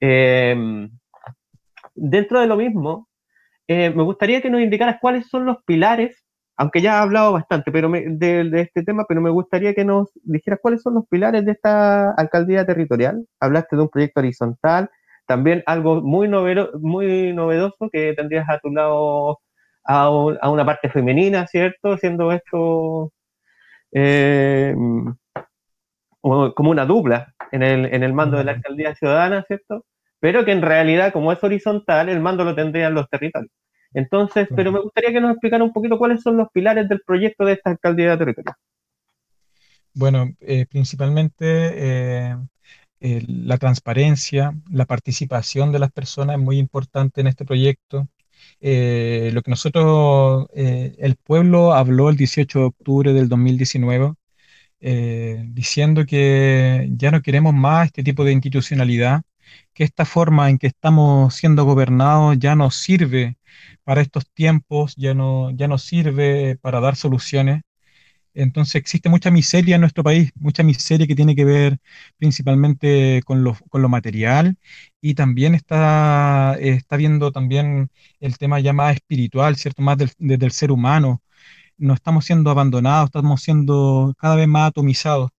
[0.00, 0.90] Em,
[1.94, 3.08] dentro de lo mismo,
[3.68, 6.23] eh, me gustaría que nos indicaras cuáles son los pilares,
[6.56, 10.10] aunque ya has hablado bastante pero de, de, este tema, pero me gustaría que nos
[10.22, 13.26] dijeras cuáles son los pilares de esta alcaldía territorial.
[13.40, 14.90] Hablaste de un proyecto horizontal,
[15.26, 16.28] también algo muy,
[16.80, 19.40] muy novedoso que tendrías a tu lado
[19.84, 21.96] a, una parte femenina, ¿cierto?
[21.98, 23.12] Siendo esto
[23.92, 24.74] eh,
[26.22, 29.84] como una dupla en el, en el mando de la alcaldía ciudadana, ¿cierto?
[30.20, 33.52] Pero que en realidad, como es horizontal, el mando lo tendrían los territorios.
[33.94, 37.44] Entonces, pero me gustaría que nos explicara un poquito cuáles son los pilares del proyecto
[37.44, 38.56] de esta alcaldía territorial.
[39.94, 42.36] Bueno, eh, principalmente eh,
[43.00, 48.08] la transparencia, la participación de las personas es muy importante en este proyecto.
[48.60, 54.14] Eh, lo que nosotros, el pueblo habló el 18 de octubre del 2019,
[54.86, 59.22] eh, diciendo que ya no queremos más este tipo de institucionalidad,
[59.74, 63.38] que esta forma en que estamos siendo gobernados ya no sirve
[63.84, 67.62] para estos tiempos, ya no, ya no sirve para dar soluciones.
[68.34, 71.78] Entonces existe mucha miseria en nuestro país, mucha miseria que tiene que ver
[72.18, 74.56] principalmente con lo, con lo material
[75.00, 79.82] y también está, está viendo también el tema ya más espiritual, ¿cierto?
[79.82, 81.22] Más del, ser humano.
[81.78, 85.30] No estamos siendo abandonados, estamos siendo cada vez más atomizados.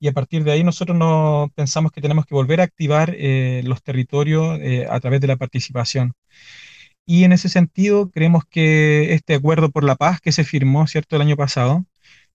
[0.00, 3.62] Y a partir de ahí nosotros no pensamos que tenemos que volver a activar eh,
[3.64, 6.14] los territorios eh, a través de la participación.
[7.06, 11.16] Y en ese sentido, creemos que este acuerdo por la paz que se firmó, ¿cierto?,
[11.16, 11.84] el año pasado,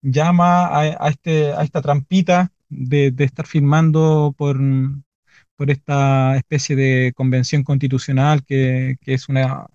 [0.01, 4.60] llama a, este, a esta trampita de, estar firmando por,
[5.56, 9.67] por esta especie de convención constitucional que, es una,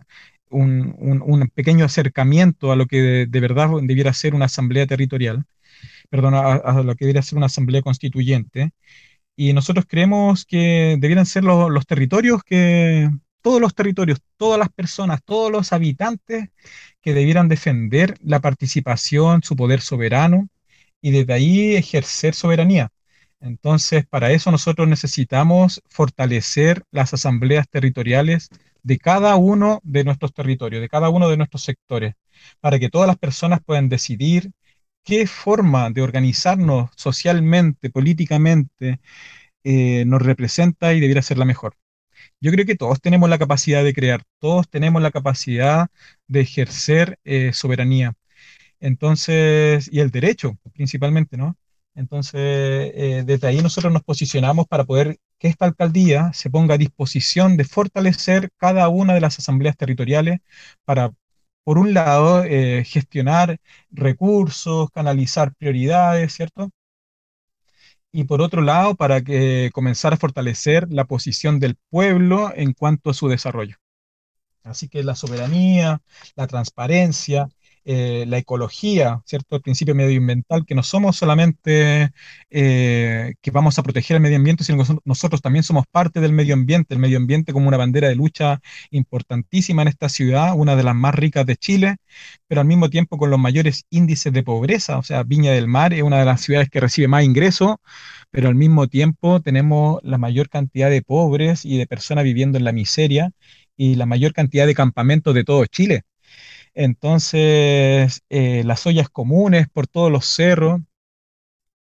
[0.50, 5.44] un, pequeño acercamiento a lo que de, verdad debiera ser una asamblea territorial,
[6.10, 8.72] perdón, a, lo que debiera ser una asamblea constituyente.
[9.36, 13.08] Y nosotros creemos que debieran ser los territorios que,
[13.42, 16.50] todos los territorios, todas las personas, todos los habitantes
[17.00, 20.48] que debieran defender la participación, su poder soberano
[21.00, 22.90] y desde ahí ejercer soberanía.
[23.40, 28.50] Entonces, para eso nosotros necesitamos fortalecer las asambleas territoriales
[28.82, 32.14] de cada uno de nuestros territorios, de cada uno de nuestros sectores,
[32.60, 34.50] para que todas las personas puedan decidir
[35.04, 39.00] qué forma de organizarnos socialmente, políticamente,
[39.64, 41.76] eh, nos representa y debiera ser la mejor.
[42.40, 45.88] Yo creo que todos tenemos la capacidad de crear, todos tenemos la capacidad
[46.28, 48.14] de ejercer eh, soberanía.
[48.80, 51.56] Entonces, y el derecho principalmente, ¿no?
[51.94, 52.40] Entonces,
[52.94, 57.56] eh, desde ahí nosotros nos posicionamos para poder que esta alcaldía se ponga a disposición
[57.56, 60.40] de fortalecer cada una de las asambleas territoriales
[60.84, 61.12] para,
[61.64, 63.58] por un lado, eh, gestionar
[63.90, 66.70] recursos, canalizar prioridades, ¿cierto?
[68.12, 73.10] y por otro lado, para que comenzar a fortalecer la posición del pueblo en cuanto
[73.10, 73.76] a su desarrollo.
[74.62, 76.02] Así que la soberanía,
[76.36, 77.48] la transparencia,
[77.84, 79.56] eh, la ecología, ¿cierto?
[79.56, 82.10] El principio medioambiental, que no somos solamente
[82.50, 86.32] eh, que vamos a proteger el medio ambiente, sino que nosotros también somos parte del
[86.32, 88.60] medio ambiente, el medio ambiente como una bandera de lucha
[88.90, 91.96] importantísima en esta ciudad, una de las más ricas de Chile,
[92.48, 95.94] pero al mismo tiempo con los mayores índices de pobreza, o sea, Viña del Mar
[95.94, 97.76] es una de las ciudades que recibe más ingresos,
[98.30, 102.64] pero al mismo tiempo tenemos la mayor cantidad de pobres y de personas viviendo en
[102.64, 103.32] la miseria
[103.76, 106.02] y la mayor cantidad de campamentos de todo Chile.
[106.74, 110.80] Entonces, eh, las ollas comunes por todos los cerros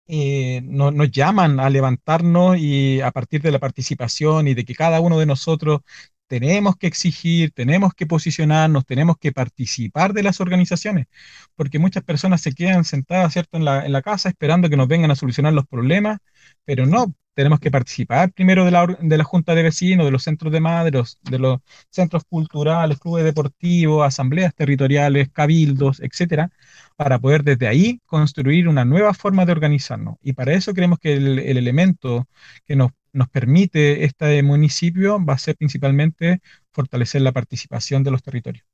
[0.07, 5.01] eh, nos llaman a levantarnos y a partir de la participación y de que cada
[5.01, 5.81] uno de nosotros
[6.27, 11.07] tenemos que exigir, tenemos que posicionarnos, tenemos que participar de las organizaciones,
[11.55, 14.89] porque muchas personas se quedan sentadas, ¿cierto?, en la, en la casa esperando que nos
[14.89, 16.19] vengan a solucionar los problemas,
[16.65, 20.23] pero no, tenemos que participar primero de la, de la Junta de Vecinos, de los
[20.23, 21.61] centros de madres, de los
[21.91, 26.51] centros culturales, clubes deportivos, asambleas territoriales, cabildos, etcétera,
[26.97, 30.17] para poder desde ahí construir una nueva forma de organizarnos.
[30.23, 32.29] Y para eso creemos que el, el elemento
[32.67, 36.41] que nos, nos permite este municipio va a ser principalmente
[36.73, 38.67] fortalecer la participación de los territorios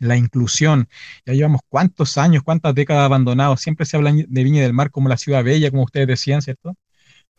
[0.00, 0.88] la inclusión.
[1.26, 3.60] Ya llevamos cuántos años, cuántas décadas abandonados.
[3.60, 6.74] Siempre se habla de Viña del Mar como la ciudad bella, como ustedes decían, ¿cierto?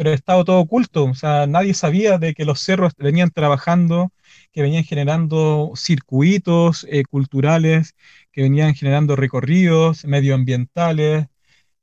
[0.02, 4.12] Pero ha estado todo oculto, o sea, nadie sabía de que los cerros venían trabajando,
[4.52, 7.96] que venían generando circuitos eh, culturales,
[8.32, 11.28] que venían generando recorridos medioambientales,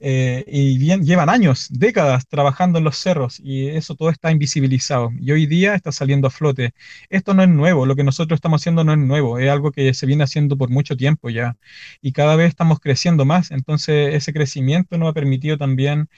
[0.00, 5.10] eh, y bien, llevan años, décadas trabajando en los cerros y eso todo está invisibilizado.
[5.20, 6.72] Y hoy día está saliendo a flote.
[7.10, 9.94] Esto no es nuevo, lo que nosotros estamos haciendo no es nuevo, es algo que
[9.94, 11.56] se viene haciendo por mucho tiempo ya
[12.02, 16.08] y cada vez estamos creciendo más, entonces ese crecimiento nos ha permitido también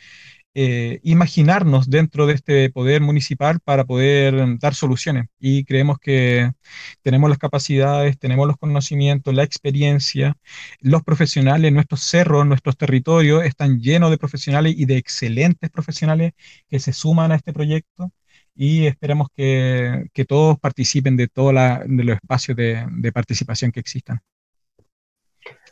[0.55, 5.27] eh, imaginarnos dentro de este poder municipal para poder mm, dar soluciones.
[5.39, 6.53] Y creemos que
[7.03, 10.37] tenemos las capacidades, tenemos los conocimientos, la experiencia,
[10.81, 16.33] los profesionales, nuestros cerros, nuestros territorios están llenos de profesionales y de excelentes profesionales
[16.69, 18.13] que se suman a este proyecto
[18.55, 24.21] y esperamos que, todos participen de todos los espacios de, de participación que existan.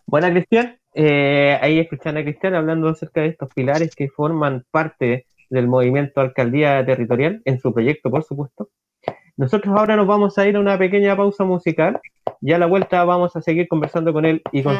[0.08, 0.78] Buena, Cristian.
[0.94, 6.22] Eh, ahí escuchan a Cristian hablando acerca de estos pilares que forman parte del movimiento
[6.22, 8.70] Alcaldía Territorial, en su proyecto, por supuesto.
[9.36, 12.00] Nosotros ahora nos vamos a ir a una pequeña pausa musical
[12.40, 14.78] y a la vuelta vamos a seguir conversando con él y con.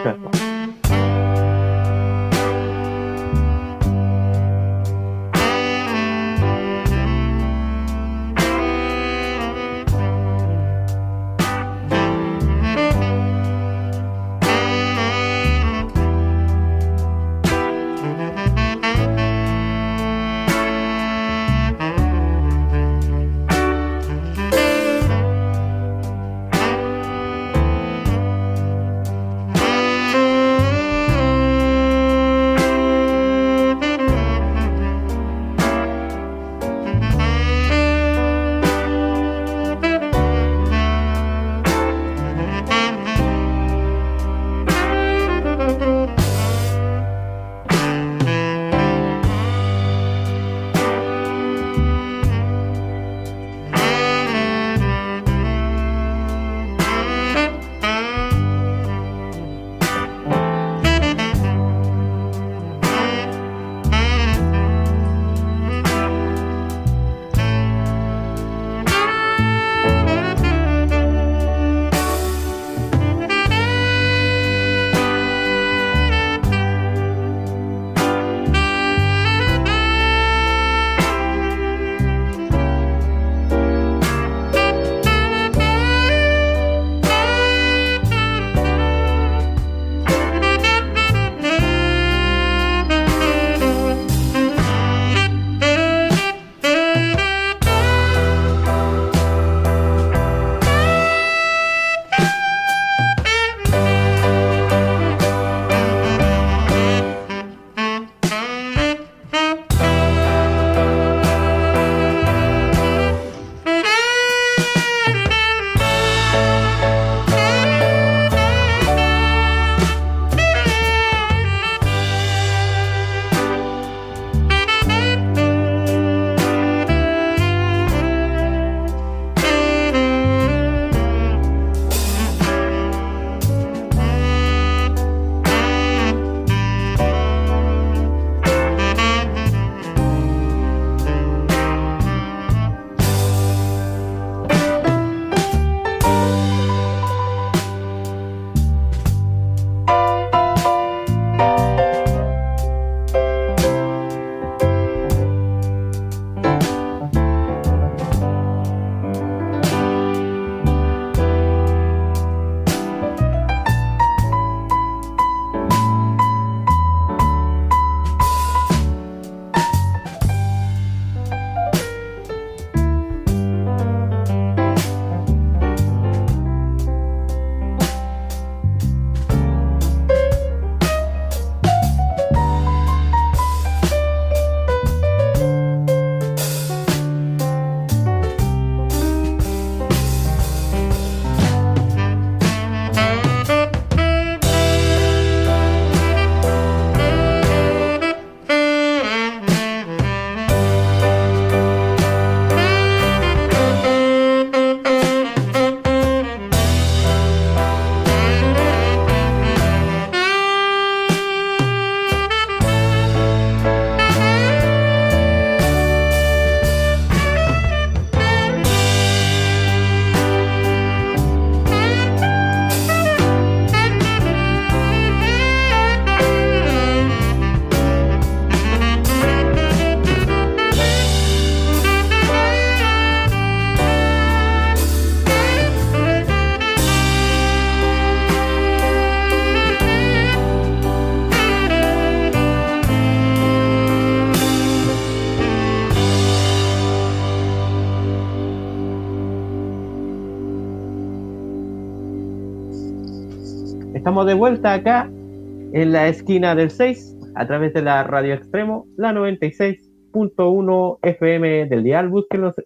[254.09, 258.87] Estamos de vuelta acá en la esquina del 6 a través de la radio extremo,
[258.97, 262.11] la 96.1 FM del dial.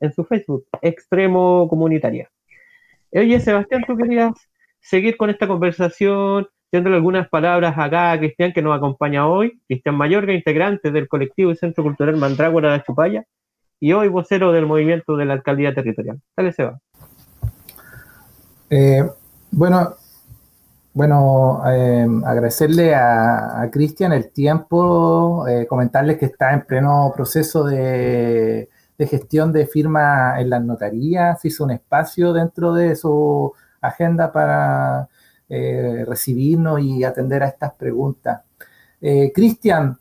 [0.01, 2.31] En su Facebook, Extremo Comunitaria.
[3.11, 4.31] Oye, Sebastián, ¿tú querías
[4.79, 6.47] seguir con esta conversación?
[6.71, 11.51] Dándole algunas palabras acá a Cristian que nos acompaña hoy, Cristian Mayorga, integrante del colectivo
[11.51, 13.25] y Centro Cultural Mandrágora de Chupaya,
[13.81, 16.21] y hoy vocero del movimiento de la alcaldía territorial.
[16.37, 16.79] Dale, Seba.
[18.71, 19.03] Eh,
[19.51, 19.97] bueno,
[20.95, 28.69] bueno, eh, agradecerle a, Cristian el tiempo, eh, comentarles que está en pleno proceso de,
[28.99, 35.09] gestión de firma en las notarías, hizo un espacio dentro de su agenda para
[35.49, 38.43] eh, recibirnos y atender a estas preguntas.
[39.35, 39.99] Cristian,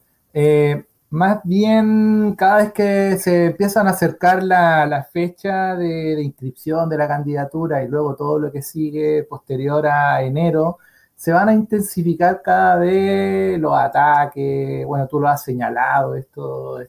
[1.12, 7.08] más bien cada vez que se empiezan a acercar la, fecha de, inscripción de la
[7.08, 10.80] candidatura y luego todo lo que sigue posterior a enero,
[11.16, 16.82] se van a intensificar cada vez los ataques, bueno, tú lo has señalado, estos,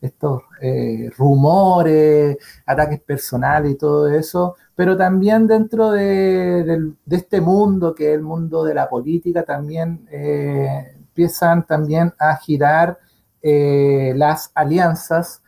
[0.00, 8.10] estos eh, rumores, ataques personales y todo eso, pero también dentro de, este mundo, que
[8.10, 12.98] es el mundo de la política, también eh, empiezan también a girar
[13.44, 15.42] eh, las alianzas,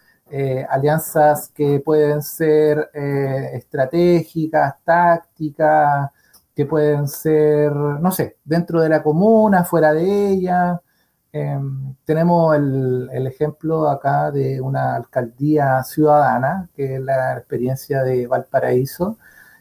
[0.69, 6.11] alianzas que pueden ser estratégicas, tácticas,
[6.57, 10.81] que pueden ser, no sé, dentro de la comuna, fuera de ella.
[11.33, 19.19] Em, tenemos el, ejemplo acá de una alcaldía ciudadana, que es la experiencia de Valparaíso,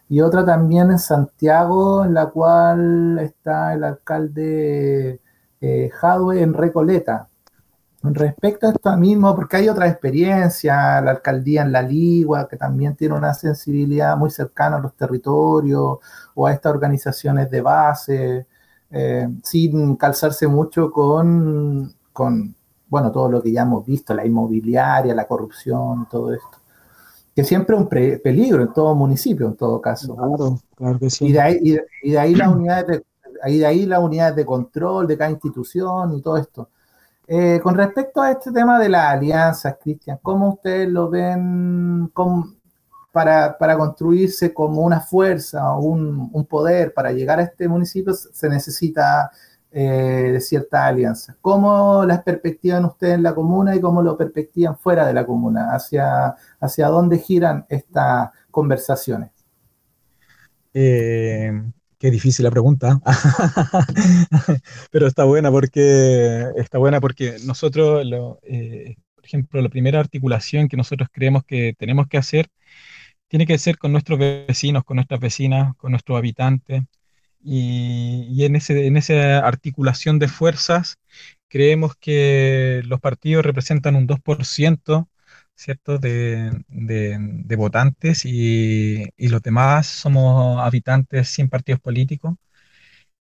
[0.07, 5.21] y otra también en Santiago, en la cual está el alcalde
[5.61, 7.29] eh, Jadwe en Recoleta.
[8.13, 12.95] Respecto a esto mismo, porque hay otra experiencia, la alcaldía en La Ligua, que también
[12.95, 15.99] tiene una sensibilidad muy cercana a los territorios
[16.33, 18.47] o a estas organizaciones de base,
[18.91, 22.55] eh, sin calzarse mucho con, con,
[22.87, 26.57] bueno, todo lo que ya hemos visto, la inmobiliaria, la corrupción, todo esto.
[27.35, 30.15] Que siempre es un peligro en todo municipio, en todo caso.
[30.15, 31.27] Claro, claro que sí.
[31.27, 31.59] Y de ahí,
[32.03, 33.05] y de, ahí las unidades de,
[33.41, 36.69] ahí de ahí las unidades de control de cada institución y todo esto.
[37.27, 42.11] Eh, con respecto a este tema de las alianzas, Cristian, ¿cómo ustedes lo ven
[43.11, 48.13] para, construirse como una fuerza o un, poder para llegar a este municipio?
[48.13, 49.31] Se necesita
[49.71, 51.35] eh, de ciertas alianzas.
[51.41, 55.73] ¿Cómo las perspectivan ustedes en la comuna y cómo lo perspectivan fuera de la comuna?
[55.73, 59.31] ¿Hacia, hacia dónde giran estas conversaciones?
[60.73, 61.51] Eh,
[61.97, 62.99] Qué difícil la pregunta,
[64.91, 68.05] pero está buena porque está buena porque nosotros,
[68.43, 72.49] eh, por ejemplo, la primera articulación que nosotros creemos que tenemos que hacer
[73.27, 76.83] tiene que ser con nuestros vecinos, con nuestras vecinas, con nuestros habitantes.
[77.43, 80.97] Y, en, ese, en esa articulación de fuerzas
[81.47, 85.07] creemos que los partidos representan un 2%
[85.55, 85.97] ¿cierto?
[85.97, 86.51] De,
[87.57, 92.35] votantes y, los demás somos habitantes sin partidos políticos.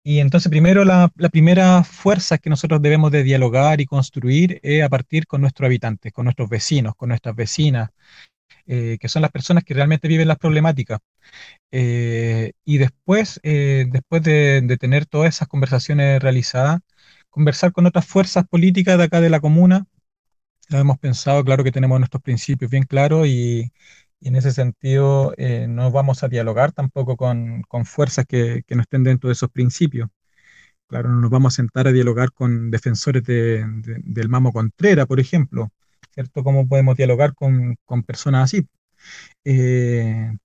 [0.06, 4.90] Y entonces primero la, primera fuerza que nosotros debemos de dialogar y construir es a
[4.90, 7.90] partir con nuestros habitantes, con nuestros vecinos, con nuestras vecinas,
[8.68, 11.00] eh, que son las personas que realmente viven las problemáticas.
[11.72, 16.82] Eh, y después, eh, después de, de, tener todas esas conversaciones realizadas,
[17.30, 19.88] conversar con otras fuerzas políticas de acá de la comuna
[20.70, 23.72] lo hemos pensado, claro que tenemos nuestros principios bien claros y,
[24.22, 29.28] en ese sentido eh, no vamos a dialogar tampoco con, fuerzas que, no estén dentro
[29.30, 30.10] de esos principios.
[30.88, 35.72] Claro, no nos vamos a sentar a dialogar con defensores del Mamo Contreras, por ejemplo,
[36.14, 36.44] ¿cierto?
[36.44, 38.68] ¿Cómo podemos dialogar con, personas así?
[39.46, 40.38] Eh,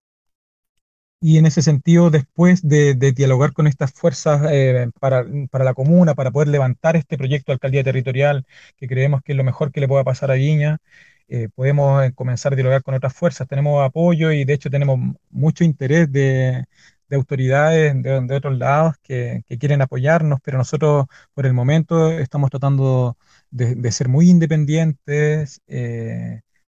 [1.21, 6.31] y en ese sentido, después de, dialogar con estas fuerzas eh, para, la comuna, para
[6.31, 8.47] poder levantar este proyecto de alcaldía territorial,
[8.77, 10.79] que creemos que es lo mejor que le pueda pasar a Viña,
[11.29, 13.49] eh, podemos eh, comenzar a dialogar con otras fuerzas.
[13.49, 14.99] Tenemos apoyo y de hecho tenemos
[15.31, 16.65] mucho interés de,
[17.11, 23.17] autoridades de, otros lados que, quieren apoyarnos, pero nosotros por el momento estamos tratando
[23.51, 25.63] de, ser muy independientes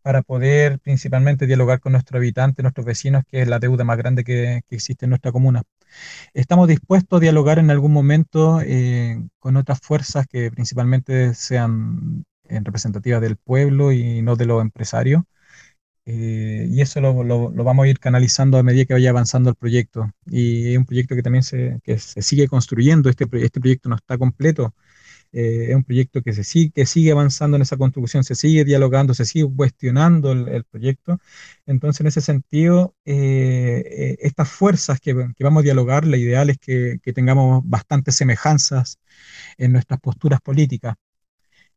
[0.02, 4.24] para poder principalmente dialogar con nuestros habitantes, nuestros vecinos, que es la deuda más grande
[4.24, 5.62] que, existe en nuestra comuna.
[6.34, 12.60] Estamos dispuestos a dialogar en algún momento eh, con otras fuerzas que principalmente sean eh,
[12.62, 15.22] representativas del pueblo y no de los empresarios.
[16.04, 20.10] Eh, y eso lo, vamos a ir canalizando a medida que vaya avanzando el proyecto.
[20.26, 23.96] Y es un proyecto que también se, que se sigue construyendo, este, este proyecto no
[23.96, 24.74] está completo.
[25.32, 28.64] Eh, es un proyecto que, se sigue, que sigue avanzando en esa construcción, se sigue
[28.64, 31.18] dialogando, se sigue cuestionando el, proyecto.
[31.66, 36.58] Entonces, en ese sentido, eh, eh, estas fuerzas que, vamos a dialogar, la ideal es
[36.58, 38.98] que, tengamos bastantes semejanzas
[39.58, 40.96] en nuestras posturas políticas.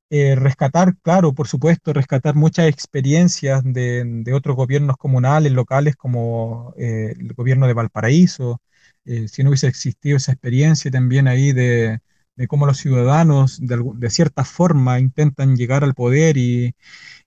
[0.09, 7.67] Rescatar, claro, por supuesto, rescatar muchas experiencias de, otros gobiernos comunales, locales, como el gobierno
[7.67, 8.61] de Valparaíso,
[9.05, 11.99] si no hubiese existido esa experiencia también ahí de,
[12.35, 16.75] de cómo los ciudadanos de, de, cierta forma intentan llegar al poder y,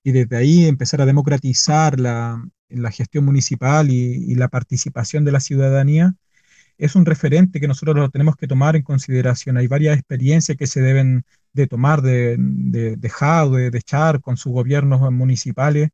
[0.03, 5.33] y desde ahí empezar a democratizar la, la gestión municipal y, y, la participación de
[5.33, 6.15] la ciudadanía,
[6.79, 9.57] es un referente que nosotros lo tenemos que tomar en consideración.
[9.59, 14.53] Hay varias experiencias que se deben de tomar, de, de, de de, echar con sus
[14.53, 15.91] gobiernos municipales,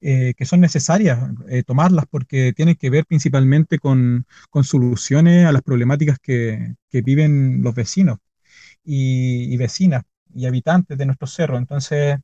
[0.00, 5.52] eh, que son necesarias eh, tomarlas porque tienen que ver principalmente con, con soluciones a
[5.52, 8.18] las problemáticas que, que viven los vecinos
[8.84, 10.04] y, y, vecinas
[10.34, 11.58] y habitantes de nuestros cerros.
[11.58, 12.18] Entonces,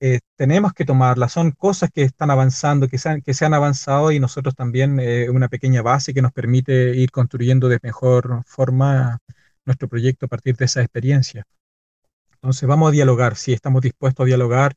[0.00, 1.32] eh, tenemos que tomarlas.
[1.32, 5.82] Son cosas que están avanzando, que se han, avanzado y nosotros también eh, una pequeña
[5.82, 9.18] base que nos permite ir construyendo de mejor forma
[9.64, 11.44] nuestro proyecto a partir de esa experiencia.
[12.34, 14.74] Entonces vamos a dialogar, sí, estamos dispuestos a dialogar.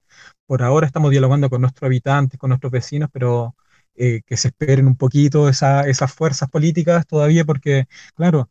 [0.48, 3.56] Por ahora estamos dialogando con nuestros habitantes, con nuestros vecinos, pero
[3.96, 8.50] eh, que se esperen un poquito esa, esas fuerzas políticas todavía, porque, claro,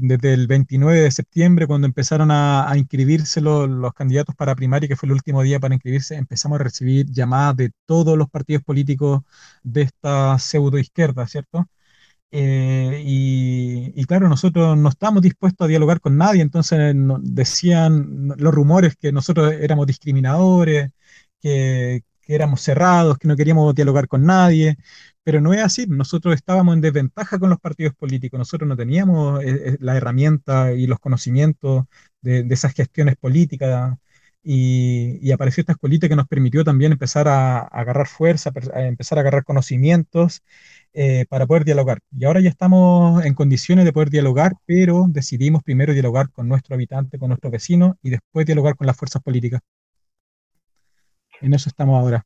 [0.00, 4.88] desde el 29 de septiembre, cuando empezaron a, a inscribirse los, los, candidatos para primaria,
[4.88, 8.62] que fue el último día para inscribirse, empezamos a recibir llamadas de todos los partidos
[8.64, 9.22] políticos
[9.62, 11.68] de esta pseudo izquierda, ¿cierto?
[12.30, 18.28] Eh, y, y, claro, nosotros no estamos dispuestos a dialogar con nadie, entonces nos decían
[18.38, 20.92] los rumores que nosotros éramos discriminadores,
[21.40, 24.76] que, que éramos cerrados, que no queríamos dialogar con nadie,
[25.24, 29.42] pero no es así, nosotros estábamos en desventaja con los partidos políticos, nosotros no teníamos
[29.42, 31.84] eh, eh, la herramienta y los conocimientos
[32.20, 33.96] de, esas gestiones políticas,
[34.44, 39.44] y, apareció esta escuelita que nos permitió también empezar a, agarrar fuerza, empezar a agarrar
[39.44, 40.42] conocimientos
[40.94, 42.00] eh, para poder dialogar.
[42.16, 46.74] Y ahora ya estamos en condiciones de poder dialogar, pero decidimos primero dialogar con nuestro
[46.74, 49.60] habitante, con nuestros vecinos, y después dialogar con las fuerzas políticas.
[51.42, 52.24] En eso estamos ahora.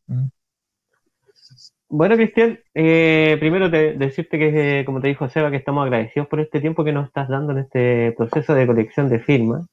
[1.89, 6.41] Bueno, Cristian, eh, primero te, decirte que, como te dijo Seba, que estamos agradecidos por
[6.41, 9.67] este tiempo que nos estás dando en este proceso de colección de firmas.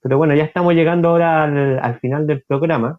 [0.00, 2.98] Pero bueno, ya estamos llegando ahora al, al final del programa.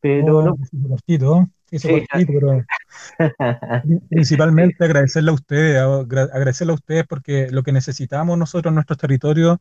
[0.00, 0.56] Pero oh, no.
[0.88, 2.64] Cortito, sí, cortito, pero
[4.08, 9.58] principalmente agradecerle a ustedes, agradecerle a ustedes porque lo que necesitamos nosotros en nuestros territorios,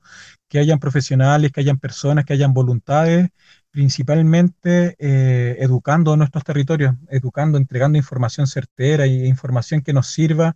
[0.47, 3.29] que hayan profesionales, que hayan personas, que hayan voluntades,
[3.71, 10.55] principalmente eh, educando nuestros territorios, educando, entregando información certera y información que nos sirva,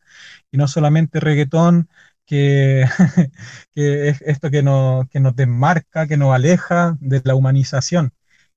[0.52, 1.90] y no solamente reggaetón,
[2.26, 2.84] que,
[3.76, 8.14] es esto que nos, que nos desmarca, que nos aleja de la humanización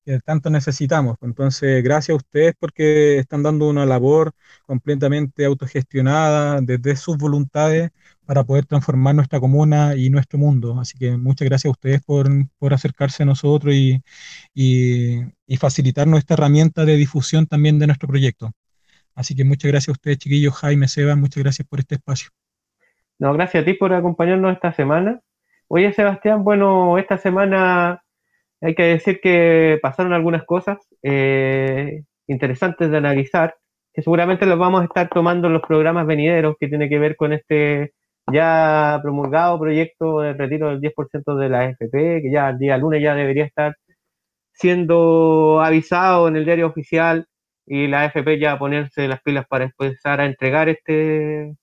[0.06, 1.16] que tanto necesitamos.
[1.20, 4.32] Entonces, gracias a ustedes porque están dando una labor
[4.64, 7.90] completamente autogestionada desde sus voluntades
[8.24, 10.78] para poder transformar nuestra comuna y nuestro mundo.
[10.80, 12.28] Así que muchas gracias a ustedes por,
[12.58, 14.00] por acercarse a nosotros y,
[14.54, 18.52] y, y facilitarnos esta herramienta de difusión también de nuestro proyecto.
[19.16, 22.30] Así que muchas gracias a ustedes, chiquillos, Jaime, Seba, muchas gracias por este espacio.
[23.18, 25.20] No, gracias a ti por acompañarnos esta semana.
[25.68, 28.02] Oye, Sebastián, bueno, esta semana
[28.60, 33.56] hay que decir que pasaron algunas cosas eh, interesantes de analizar,
[33.92, 37.16] que seguramente los vamos a estar tomando en los programas venideros, que tiene que ver
[37.16, 37.92] con este
[38.32, 43.02] ya promulgado proyecto de retiro del 10% de la AFP, que ya el día lunes
[43.02, 43.76] ya debería estar
[44.52, 47.26] siendo avisado en el diario oficial
[47.66, 51.54] y la AFP ya ponerse las pilas para empezar a entregar este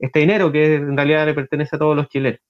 [0.00, 2.40] este dinero que en realidad le pertenece a todos los chilenos.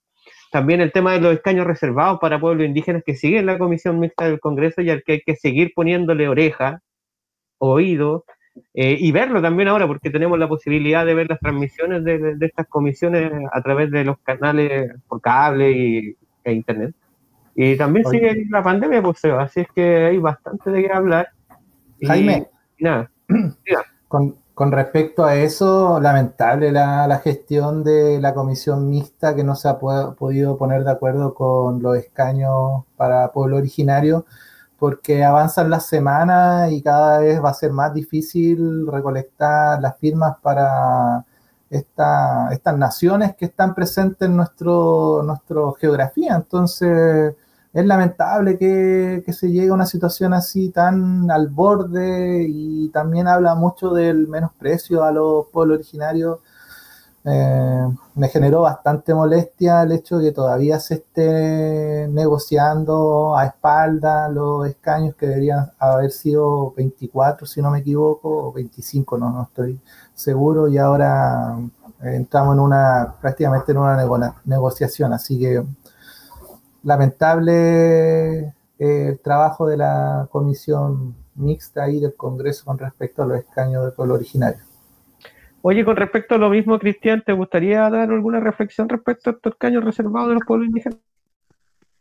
[0.50, 4.24] También el tema de los escaños reservados para pueblos indígenas que siguen la comisión mixta
[4.24, 6.82] del Congreso y al que hay que seguir poniéndole oreja,
[7.58, 8.24] oído,
[8.74, 12.46] eh, y verlo también ahora, porque tenemos la posibilidad de ver las transmisiones de, de
[12.46, 16.94] estas comisiones a través de los canales por cable y, e internet.
[17.54, 18.18] Y también Oye.
[18.18, 21.28] sigue la pandemia, pues, así es que hay bastante de qué hablar.
[22.02, 22.48] Jaime,
[22.78, 23.10] y, y nada.
[24.08, 29.70] Con, con respecto a eso, lamentable la, gestión de la comisión mixta que no se
[29.70, 34.26] ha podido poner de acuerdo con los escaños para pueblo originario,
[34.78, 40.36] porque avanzan las semanas y cada vez va a ser más difícil recolectar las firmas
[40.42, 41.24] para
[41.70, 46.34] esta, estas naciones que están presentes en nuestro, nuestra geografía.
[46.36, 47.34] Entonces,
[47.72, 53.54] es lamentable que, se llegue a una situación así tan al borde y también habla
[53.54, 56.38] mucho del menosprecio a los pueblos originarios.
[57.24, 64.28] Eh, me generó bastante molestia el hecho de que todavía se esté negociando a espalda
[64.30, 69.42] los escaños que deberían haber sido 24, si no me equivoco, o 25, no, no
[69.44, 69.78] estoy
[70.14, 71.58] seguro, y ahora
[72.02, 75.62] entramos en una prácticamente en una negociación, así que
[76.82, 78.38] lamentable
[78.78, 83.84] eh, el trabajo de la comisión mixta y del Congreso con respecto a los escaños
[83.84, 84.60] del pueblo originario.
[85.62, 89.52] Oye, con respecto a lo mismo, Cristian, ¿te gustaría dar alguna reflexión respecto a estos
[89.52, 90.98] escaños reservados de los pueblos indígenas?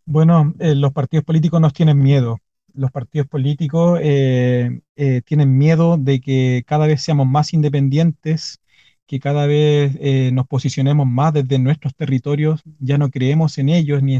[0.05, 2.37] Bueno, eh, los partidos políticos nos tienen miedo.
[2.73, 4.79] Los partidos políticos eh,
[5.25, 8.61] tienen miedo de que cada vez seamos más independientes
[9.09, 14.03] que cada vez eh, nos posicionemos más desde nuestros territorios, ya no creemos en ellos
[14.03, 14.15] ni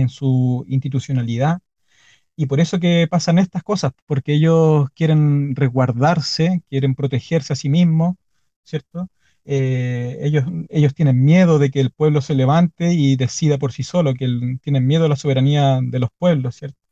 [0.00, 1.60] en, su institucionalidad.
[2.36, 7.70] Y por eso que pasan estas cosas, porque ellos quieren resguardarse, quieren protegerse a sí
[7.70, 8.16] mismos,
[8.64, 9.08] ¿cierto?
[9.46, 13.82] Eh, ellos, ellos tienen miedo de que el pueblo se levante y decida por sí
[13.82, 16.83] solo, que tienen miedo a la soberanía de los pueblos, ¿cierto?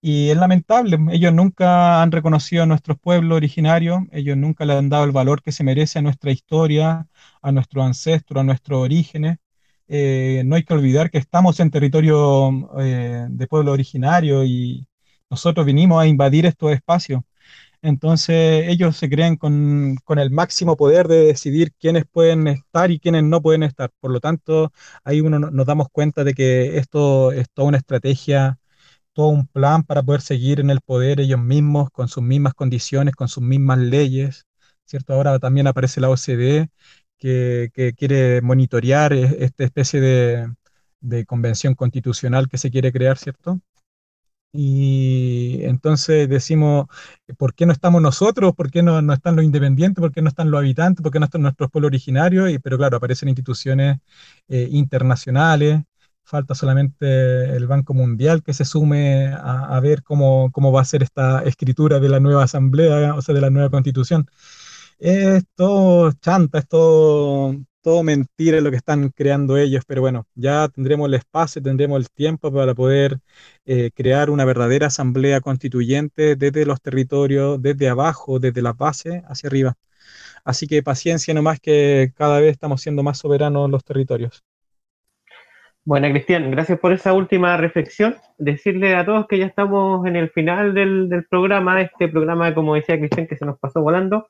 [0.00, 4.88] Y es lamentable, ellos nunca han reconocido a nuestros pueblos originarios, ellos nunca le han
[4.88, 7.08] dado el valor que se merece a nuestra historia,
[7.42, 9.38] a nuestros ancestros, a nuestros orígenes.
[9.88, 14.86] Eh, no hay que olvidar que estamos en territorio eh, de pueblo originario y
[15.30, 17.22] nosotros vinimos a invadir estos espacios.
[17.82, 23.00] Entonces ellos se creen con, con, el máximo poder de decidir quiénes pueden estar y
[23.00, 23.90] quiénes no pueden estar.
[24.00, 24.72] Por lo tanto,
[25.04, 28.58] ahí uno nos damos cuenta de que esto es toda una estrategia
[29.18, 33.16] todo un plan para poder seguir en el poder ellos mismos, con sus mismas condiciones,
[33.16, 34.46] con sus mismas leyes,
[34.84, 35.12] ¿cierto?
[35.12, 36.70] Ahora también aparece la OCDE
[37.18, 40.00] que, quiere monitorear esta especie
[41.00, 43.60] de, convención constitucional que se quiere crear, ¿cierto?
[44.52, 46.86] Y entonces decimos,
[47.38, 48.54] ¿por qué no estamos nosotros?
[48.54, 50.00] ¿Por qué no, están los independientes?
[50.00, 51.02] ¿Por qué no están los habitantes?
[51.02, 52.50] ¿Por qué no están nuestros pueblos originarios?
[52.50, 53.98] Y, pero claro, aparecen instituciones
[54.48, 55.82] eh, internacionales
[56.28, 61.42] Falta solamente el Banco Mundial que se sume a, ver cómo, va a ser esta
[61.44, 64.26] escritura de la nueva asamblea, o sea, de la nueva constitución.
[64.98, 70.68] Es todo chanta, es todo, todo mentira lo que están creando ellos, pero bueno, ya
[70.68, 73.20] tendremos el espacio, tendremos el tiempo para poder
[73.64, 79.48] eh, crear una verdadera asamblea constituyente desde los territorios, desde abajo, desde la base hacia
[79.48, 79.76] arriba.
[80.44, 84.44] Así que paciencia nomás que cada vez estamos siendo más soberanos los territorios.
[85.88, 88.14] Bueno, Cristian, gracias por esa última reflexión.
[88.36, 92.98] Decirle a todos que ya estamos en el final del, programa, este programa, como decía
[92.98, 94.28] Cristian, que se nos pasó volando,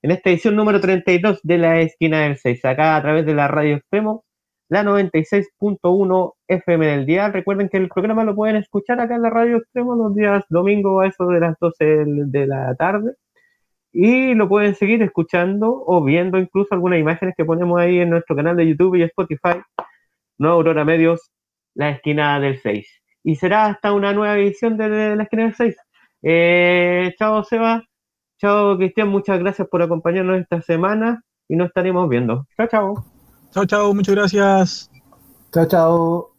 [0.00, 3.48] en esta edición número 32 de la esquina del 6, acá a través de la
[3.48, 4.24] radio Extremo,
[4.68, 7.30] la 96.1 FM del día.
[7.30, 11.00] Recuerden que el programa lo pueden escuchar acá en la radio Extremo los días domingo
[11.00, 13.14] a eso de las 12 de la tarde.
[13.92, 18.36] Y lo pueden seguir escuchando o viendo incluso algunas imágenes que ponemos ahí en nuestro
[18.36, 19.60] canal de YouTube y Spotify
[20.42, 21.30] Nueva Aurora Medios,
[21.74, 22.86] la esquina del 6.
[23.22, 25.76] Y será hasta una nueva edición de, la esquina del 6.
[26.24, 27.84] Eh, chao Seba,
[28.38, 32.44] chao Cristian, muchas gracias por acompañarnos esta semana y nos estaremos viendo.
[32.56, 33.04] Chao, chao.
[33.52, 34.90] Chao, chao, muchas gracias.
[35.52, 36.31] Chao, chao.